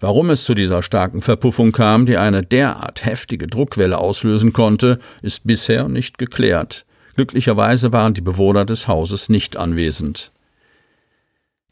Warum 0.01 0.31
es 0.31 0.45
zu 0.45 0.55
dieser 0.55 0.81
starken 0.81 1.21
Verpuffung 1.21 1.71
kam, 1.71 2.07
die 2.07 2.17
eine 2.17 2.41
derart 2.41 3.05
heftige 3.05 3.45
Druckwelle 3.45 3.99
auslösen 3.99 4.51
konnte, 4.51 4.97
ist 5.21 5.45
bisher 5.45 5.87
nicht 5.89 6.17
geklärt. 6.17 6.85
Glücklicherweise 7.13 7.91
waren 7.91 8.15
die 8.15 8.21
Bewohner 8.21 8.65
des 8.65 8.87
Hauses 8.87 9.29
nicht 9.29 9.57
anwesend. 9.57 10.31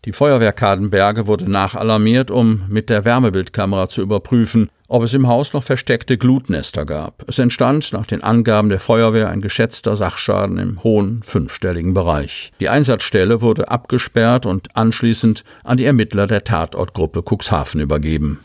Die 0.05 0.13
Feuerwehr 0.13 0.53
Kadenberge 0.53 1.25
wurde 1.25 1.49
nachalarmiert, 1.49 2.29
um 2.29 2.65
mit 2.69 2.89
der 2.89 3.03
Wärmebildkamera 3.03 3.87
zu 3.87 4.03
überprüfen, 4.03 4.69
ob 4.89 5.03
es 5.03 5.13
im 5.13 5.27
Haus 5.27 5.53
noch 5.53 5.63
versteckte 5.63 6.17
Glutnester 6.17 6.85
gab. 6.85 7.23
Es 7.27 7.39
entstand 7.39 7.93
nach 7.93 8.07
den 8.07 8.23
Angaben 8.23 8.69
der 8.69 8.79
Feuerwehr 8.79 9.29
ein 9.29 9.39
geschätzter 9.39 9.95
Sachschaden 9.95 10.57
im 10.57 10.83
hohen 10.83 11.21
fünfstelligen 11.23 11.93
Bereich. 11.93 12.51
Die 12.59 12.69
Einsatzstelle 12.69 13.41
wurde 13.41 13.69
abgesperrt 13.69 14.45
und 14.45 14.75
anschließend 14.75 15.43
an 15.63 15.77
die 15.77 15.85
Ermittler 15.85 16.27
der 16.27 16.43
Tatortgruppe 16.43 17.23
Cuxhaven 17.23 17.79
übergeben. 17.79 18.39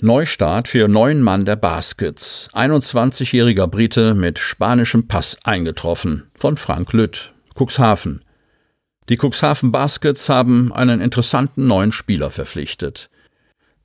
Neustart 0.00 0.68
für 0.68 0.86
neun 0.86 1.22
Mann 1.22 1.44
der 1.44 1.56
Baskets. 1.56 2.48
21-jähriger 2.52 3.66
Brite 3.66 4.14
mit 4.14 4.38
spanischem 4.38 5.08
Pass 5.08 5.38
eingetroffen. 5.42 6.30
Von 6.38 6.56
Frank 6.56 6.92
Lütt. 6.92 7.32
Cuxhaven. 7.58 8.22
Die 9.08 9.16
Cuxhaven 9.16 9.72
Baskets 9.72 10.28
haben 10.28 10.70
einen 10.70 11.00
interessanten 11.00 11.66
neuen 11.66 11.92
Spieler 11.92 12.30
verpflichtet. 12.30 13.08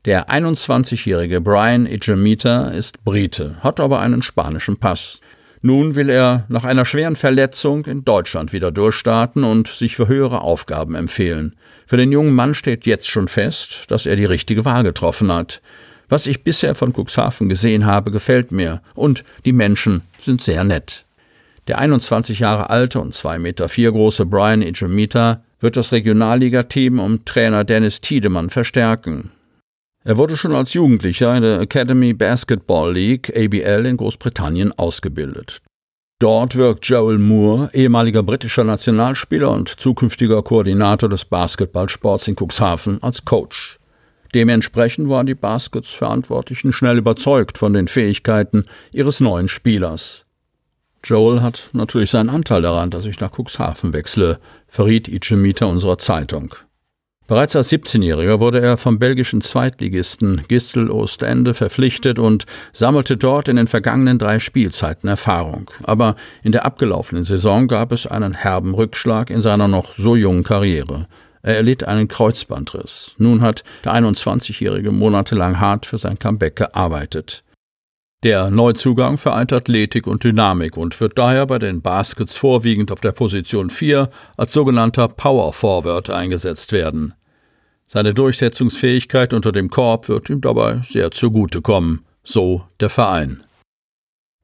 Der 0.03 0.29
21-jährige 0.29 1.39
Brian 1.39 1.85
Ijemita 1.85 2.71
ist 2.71 3.05
Brite, 3.05 3.55
hat 3.61 3.79
aber 3.79 4.01
einen 4.01 4.21
spanischen 4.21 4.75
Pass. 4.75 5.21
Nun 5.61 5.95
will 5.95 6.09
er 6.09 6.43
nach 6.49 6.65
einer 6.65 6.83
schweren 6.83 7.15
Verletzung 7.15 7.85
in 7.85 8.03
Deutschland 8.03 8.51
wieder 8.51 8.69
durchstarten 8.73 9.45
und 9.45 9.69
sich 9.69 9.95
für 9.95 10.09
höhere 10.09 10.41
Aufgaben 10.41 10.95
empfehlen. 10.95 11.55
Für 11.87 11.95
den 11.95 12.11
jungen 12.11 12.33
Mann 12.33 12.53
steht 12.53 12.85
jetzt 12.85 13.09
schon 13.09 13.29
fest, 13.29 13.85
dass 13.87 14.05
er 14.05 14.17
die 14.17 14.25
richtige 14.25 14.65
Wahl 14.65 14.83
getroffen 14.83 15.31
hat. 15.31 15.61
Was 16.09 16.27
ich 16.27 16.43
bisher 16.43 16.75
von 16.75 16.91
Cuxhaven 16.91 17.47
gesehen 17.47 17.85
habe, 17.85 18.11
gefällt 18.11 18.51
mir, 18.51 18.81
und 18.93 19.23
die 19.45 19.53
Menschen 19.53 20.01
sind 20.19 20.41
sehr 20.41 20.65
nett. 20.65 21.05
Der 21.67 21.79
21 21.79 22.39
Jahre 22.39 22.69
alte 22.69 22.99
und 22.99 23.13
2,4 23.13 23.39
Meter 23.39 23.67
große 23.91 24.25
Brian 24.25 24.61
Ijemita 24.61 25.43
wird 25.59 25.77
das 25.77 25.93
Regionalligateam 25.93 26.99
um 26.99 27.23
Trainer 27.23 27.63
Dennis 27.63 28.01
Tiedemann 28.01 28.49
verstärken. 28.49 29.31
Er 30.03 30.17
wurde 30.17 30.35
schon 30.35 30.53
als 30.53 30.73
Jugendlicher 30.73 31.33
in 31.35 31.43
der 31.43 31.61
Academy 31.61 32.13
Basketball 32.13 32.93
League 32.93 33.31
ABL 33.33 33.85
in 33.85 33.95
Großbritannien 33.95 34.73
ausgebildet. 34.73 35.61
Dort 36.19 36.57
wirkt 36.57 36.85
Joel 36.85 37.17
Moore, 37.17 37.69
ehemaliger 37.73 38.23
britischer 38.23 38.65
Nationalspieler 38.65 39.49
und 39.49 39.69
zukünftiger 39.69 40.43
Koordinator 40.43 41.07
des 41.07 41.23
Basketballsports 41.23 42.27
in 42.27 42.35
Cuxhaven, 42.35 43.01
als 43.01 43.23
Coach. 43.23 43.79
Dementsprechend 44.33 45.09
waren 45.09 45.25
die 45.25 45.35
Baskets-Verantwortlichen 45.35 46.73
schnell 46.73 46.97
überzeugt 46.97 47.57
von 47.57 47.71
den 47.71 47.87
Fähigkeiten 47.87 48.65
ihres 48.91 49.21
neuen 49.21 49.47
Spielers. 49.47 50.25
Joel 51.03 51.41
hat 51.41 51.69
natürlich 51.73 52.11
seinen 52.11 52.29
Anteil 52.29 52.61
daran, 52.61 52.89
dass 52.89 53.05
ich 53.05 53.19
nach 53.19 53.31
Cuxhaven 53.37 53.93
wechsle, 53.93 54.39
verriet 54.67 55.07
Ichemita 55.07 55.65
unserer 55.65 55.97
Zeitung. 55.97 56.55
Bereits 57.25 57.55
als 57.55 57.71
17-Jähriger 57.71 58.39
wurde 58.39 58.59
er 58.61 58.77
vom 58.77 58.99
belgischen 58.99 59.41
Zweitligisten 59.41 60.43
Gistel 60.49 60.89
Ostende 60.91 61.53
verpflichtet 61.53 62.19
und 62.19 62.45
sammelte 62.73 63.15
dort 63.15 63.47
in 63.47 63.55
den 63.55 63.67
vergangenen 63.67 64.19
drei 64.19 64.39
Spielzeiten 64.39 65.07
Erfahrung. 65.07 65.71
Aber 65.83 66.15
in 66.43 66.51
der 66.51 66.65
abgelaufenen 66.65 67.23
Saison 67.23 67.67
gab 67.67 67.93
es 67.93 68.05
einen 68.07 68.33
herben 68.33 68.73
Rückschlag 68.73 69.29
in 69.29 69.41
seiner 69.41 69.69
noch 69.69 69.93
so 69.93 70.17
jungen 70.17 70.43
Karriere. 70.43 71.07
Er 71.41 71.55
erlitt 71.55 71.85
einen 71.85 72.09
Kreuzbandriss. 72.09 73.15
Nun 73.17 73.41
hat 73.41 73.63
der 73.85 73.93
21-Jährige 73.93 74.91
monatelang 74.91 75.59
hart 75.59 75.85
für 75.85 75.97
sein 75.97 76.19
Comeback 76.19 76.57
gearbeitet. 76.57 77.43
Der 78.23 78.49
Neuzugang 78.49 79.17
vereint 79.17 79.51
Athletik 79.51 80.07
und 80.07 80.23
Dynamik 80.23 80.77
und 80.77 80.97
wird 81.01 81.17
daher 81.17 81.45
bei 81.45 81.59
den 81.59 81.81
Baskets 81.81 82.37
vorwiegend 82.37 82.89
auf 82.89 83.01
der 83.01 83.11
Position 83.11 83.69
4 83.69 84.09
als 84.37 84.53
sogenannter 84.53 85.09
Power 85.09 85.51
Forward 85.51 86.09
eingesetzt 86.09 86.71
werden. 86.71 87.13
Seine 87.85 88.13
Durchsetzungsfähigkeit 88.13 89.33
unter 89.33 89.51
dem 89.51 89.69
Korb 89.69 90.07
wird 90.07 90.29
ihm 90.29 90.39
dabei 90.39 90.79
sehr 90.85 91.11
zugutekommen, 91.11 92.05
so 92.23 92.63
der 92.79 92.89
Verein. 92.89 93.43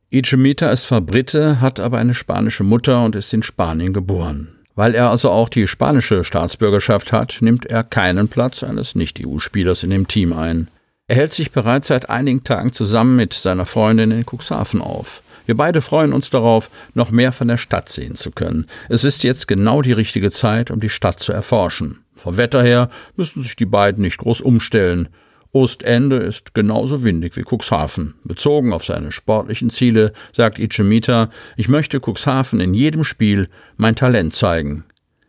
Ichemita 0.10 0.70
ist 0.72 0.84
zwar 0.84 1.00
Brite, 1.00 1.62
hat 1.62 1.80
aber 1.80 2.00
eine 2.00 2.16
spanische 2.16 2.66
Mutter 2.66 3.06
und 3.06 3.16
ist 3.16 3.34
in 3.34 3.44
Spanien 3.44 3.94
geboren. 3.94 4.50
Weil 4.76 4.94
er 4.94 5.10
also 5.10 5.30
auch 5.30 5.48
die 5.48 5.68
spanische 5.68 6.26
Staatsbürgerschaft 6.26 7.14
hat, 7.14 7.38
nimmt 7.40 7.66
er 7.68 7.86
keinen 7.86 8.28
Platz 8.28 8.62
eines 8.62 8.94
Nicht-EU-Spielers 8.96 9.84
in 9.84 9.92
dem 9.92 10.08
Team 10.10 10.34
ein. 10.34 10.70
Er 11.10 11.16
hält 11.16 11.34
sich 11.34 11.52
bereits 11.52 11.88
seit 11.88 12.08
einigen 12.12 12.44
Tagen 12.44 12.72
zusammen 12.72 13.16
mit 13.16 13.34
seiner 13.34 13.66
Freundin 13.66 14.12
in 14.12 14.26
Cuxhaven 14.28 14.80
auf. 14.80 15.24
Wir 15.48 15.58
beide 15.58 15.82
freuen 15.82 16.14
uns 16.14 16.30
darauf, 16.30 16.70
noch 16.94 17.10
mehr 17.10 17.32
von 17.32 17.48
der 17.48 17.58
Stadt 17.58 17.90
sehen 17.90 18.14
zu 18.14 18.30
können. 18.30 18.68
Es 18.90 19.04
ist 19.04 19.24
jetzt 19.24 19.48
genau 19.48 19.82
die 19.82 19.92
richtige 19.92 20.30
Zeit, 20.30 20.70
um 20.70 20.80
die 20.80 20.88
Stadt 20.88 21.18
zu 21.18 21.34
erforschen. 21.34 22.06
Vom 22.16 22.38
Wetter 22.38 22.62
her 22.62 22.92
müssen 23.16 23.42
sich 23.42 23.56
die 23.56 23.66
beiden 23.66 24.04
nicht 24.04 24.20
groß 24.20 24.42
umstellen. 24.42 25.10
Ostende 25.52 26.18
ist 26.18 26.54
genauso 26.54 27.04
windig 27.04 27.36
wie 27.38 27.44
Cuxhaven. 27.44 28.14
Bezogen 28.24 28.72
auf 28.72 28.86
seine 28.86 29.12
sportlichen 29.12 29.72
Ziele 29.72 30.14
sagt 30.32 30.60
Ichemita, 30.60 31.32
ich 31.58 31.70
möchte 31.70 32.00
Cuxhaven 32.00 32.60
in 32.60 32.76
jedem 32.76 33.04
Spiel 33.04 33.50
mein 33.78 33.96
Talent 33.96 34.36
zeigen. 34.36 34.84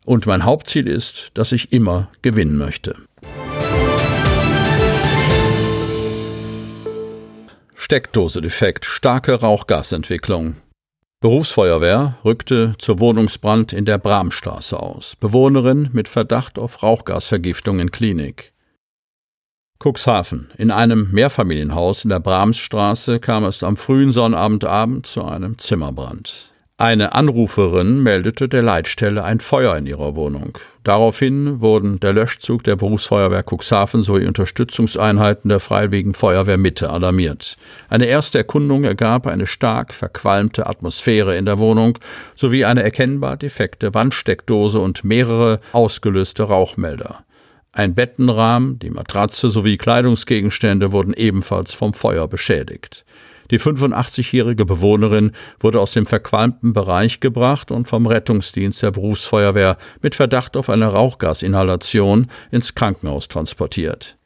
Und 0.05 0.27
mein 0.27 0.45
Hauptziel 0.45 0.87
ist, 0.87 1.31
dass 1.33 1.53
ich 1.53 1.73
immer 1.73 2.11
gewinnen 2.21 2.59
möchte. 2.59 2.97
Steckdose-Defekt, 7.91 8.85
starke 8.85 9.41
Rauchgasentwicklung. 9.41 10.55
Berufsfeuerwehr 11.21 12.19
rückte 12.25 12.75
zur 12.79 13.01
Wohnungsbrand 13.01 13.73
in 13.73 13.85
der 13.85 13.99
Bramstraße 13.99 14.79
aus. 14.79 15.17
Bewohnerin 15.17 15.91
mit 15.93 16.07
Verdacht 16.07 16.57
auf 16.57 16.85
Rauchgasvergiftung 16.85 17.81
in 17.81 17.91
Klinik. 17.91 18.53
Cuxhaven. 19.83 20.53
In 20.57 20.71
einem 20.71 21.11
Mehrfamilienhaus 21.11 22.05
in 22.05 22.11
der 22.11 22.21
Bramsstraße 22.21 23.19
kam 23.19 23.45
es 23.45 23.65
am 23.65 23.77
frühen 23.77 24.13
Sonnabendabend 24.13 25.05
zu 25.09 25.25
einem 25.25 25.59
Zimmerbrand. 25.59 26.50
Eine 26.81 27.13
Anruferin 27.15 28.03
meldete 28.03 28.49
der 28.49 28.63
Leitstelle 28.63 29.23
ein 29.23 29.41
Feuer 29.41 29.77
in 29.77 29.85
ihrer 29.85 30.17
Wohnung. 30.17 30.57
Daraufhin 30.83 31.61
wurden 31.61 32.01
der 32.01 32.15
Löschzug 32.15 32.65
der 32.65 32.77
Berufsfeuerwehr 32.77 33.45
Cuxhaven 33.45 34.03
sowie 34.03 34.27
Unterstützungseinheiten 34.27 35.51
der 35.51 35.61
Freiwilligen 35.61 36.15
Feuerwehr 36.15 36.57
Mitte 36.57 36.89
alarmiert. 36.89 37.59
Eine 37.91 38.07
erste 38.07 38.39
Erkundung 38.39 38.85
ergab 38.85 39.27
eine 39.27 39.47
stark 39.47 39.93
verqualmte 39.93 40.67
Atmosphäre 40.67 41.37
in 41.37 41.45
der 41.45 41.59
Wohnung 41.59 41.99
sowie 42.35 42.65
eine 42.65 42.83
erkennbar 42.83 43.37
defekte 43.37 43.93
Wandsteckdose 43.93 44.79
und 44.79 45.05
mehrere 45.05 45.61
ausgelöste 45.73 46.45
Rauchmelder. 46.45 47.27
Ein 47.73 47.95
Bettenrahmen, 47.95 48.79
die 48.79 48.89
Matratze 48.89 49.51
sowie 49.51 49.77
Kleidungsgegenstände 49.77 50.93
wurden 50.93 51.13
ebenfalls 51.13 51.75
vom 51.75 51.93
Feuer 51.93 52.27
beschädigt. 52.27 53.05
Die 53.51 53.59
85-jährige 53.59 54.65
Bewohnerin 54.65 55.33
wurde 55.59 55.81
aus 55.81 55.93
dem 55.93 56.07
verqualmten 56.07 56.73
Bereich 56.73 57.21
gebracht 57.21 57.71
und 57.71 57.89
vom 57.89 58.07
Rettungsdienst 58.07 58.83
der 58.83 58.93
Berufsfeuerwehr 58.93 59.77
mit 60.03 60.15
Verdacht 60.15 60.57
auf 60.57 60.71
eine 60.71 60.87
Rauchgasinhalation 60.87 62.29
ins 62.51 62.75
Krankenhaus 62.75 63.29
transportiert. 63.29 64.17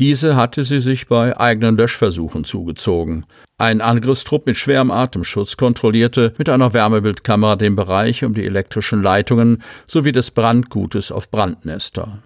Diese 0.00 0.36
hatte 0.36 0.64
sie 0.64 0.80
sich 0.80 1.06
bei 1.06 1.38
eigenen 1.38 1.76
Löschversuchen 1.76 2.44
zugezogen. 2.44 3.24
Ein 3.58 3.80
Angriffstrupp 3.80 4.46
mit 4.46 4.56
schwerem 4.56 4.90
Atemschutz 4.90 5.56
kontrollierte 5.56 6.34
mit 6.38 6.48
einer 6.48 6.74
Wärmebildkamera 6.74 7.56
den 7.56 7.76
Bereich 7.76 8.24
um 8.24 8.34
die 8.34 8.44
elektrischen 8.44 9.02
Leitungen 9.02 9.62
sowie 9.86 10.12
des 10.12 10.32
Brandgutes 10.32 11.12
auf 11.12 11.30
Brandnester. 11.30 12.22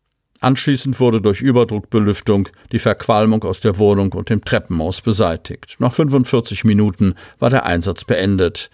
Anschließend 0.47 1.01
wurde 1.01 1.21
durch 1.21 1.43
Überdruckbelüftung 1.43 2.49
die 2.71 2.79
Verqualmung 2.79 3.43
aus 3.43 3.59
der 3.59 3.81
Wohnung 3.81 4.13
und 4.13 4.31
dem 4.31 4.45
Treppenhaus 4.45 5.01
beseitigt. 5.01 5.75
Nach 5.81 5.93
45 5.93 6.63
Minuten 6.63 7.15
war 7.41 7.51
der 7.51 7.67
Einsatz 7.67 8.05
beendet. 8.05 8.71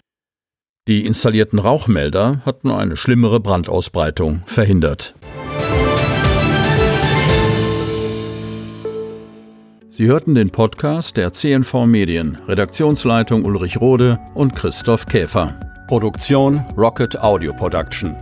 Die 0.87 1.03
installierten 1.03 1.57
Rauchmelder 1.57 2.43
hatten 2.45 2.69
eine 2.69 2.95
schlimmere 2.95 3.39
Brandausbreitung 3.39 4.43
verhindert. 4.45 5.15
Sie 9.89 10.05
hörten 10.05 10.35
den 10.35 10.51
Podcast 10.51 11.17
der 11.17 11.33
CNV 11.33 11.87
Medien, 11.87 12.37
Redaktionsleitung 12.47 13.45
Ulrich 13.45 13.81
Rode 13.81 14.19
und 14.35 14.53
Christoph 14.53 15.07
Käfer. 15.07 15.59
Produktion 15.87 16.59
Rocket 16.77 17.19
Audio 17.19 17.51
Production. 17.51 18.15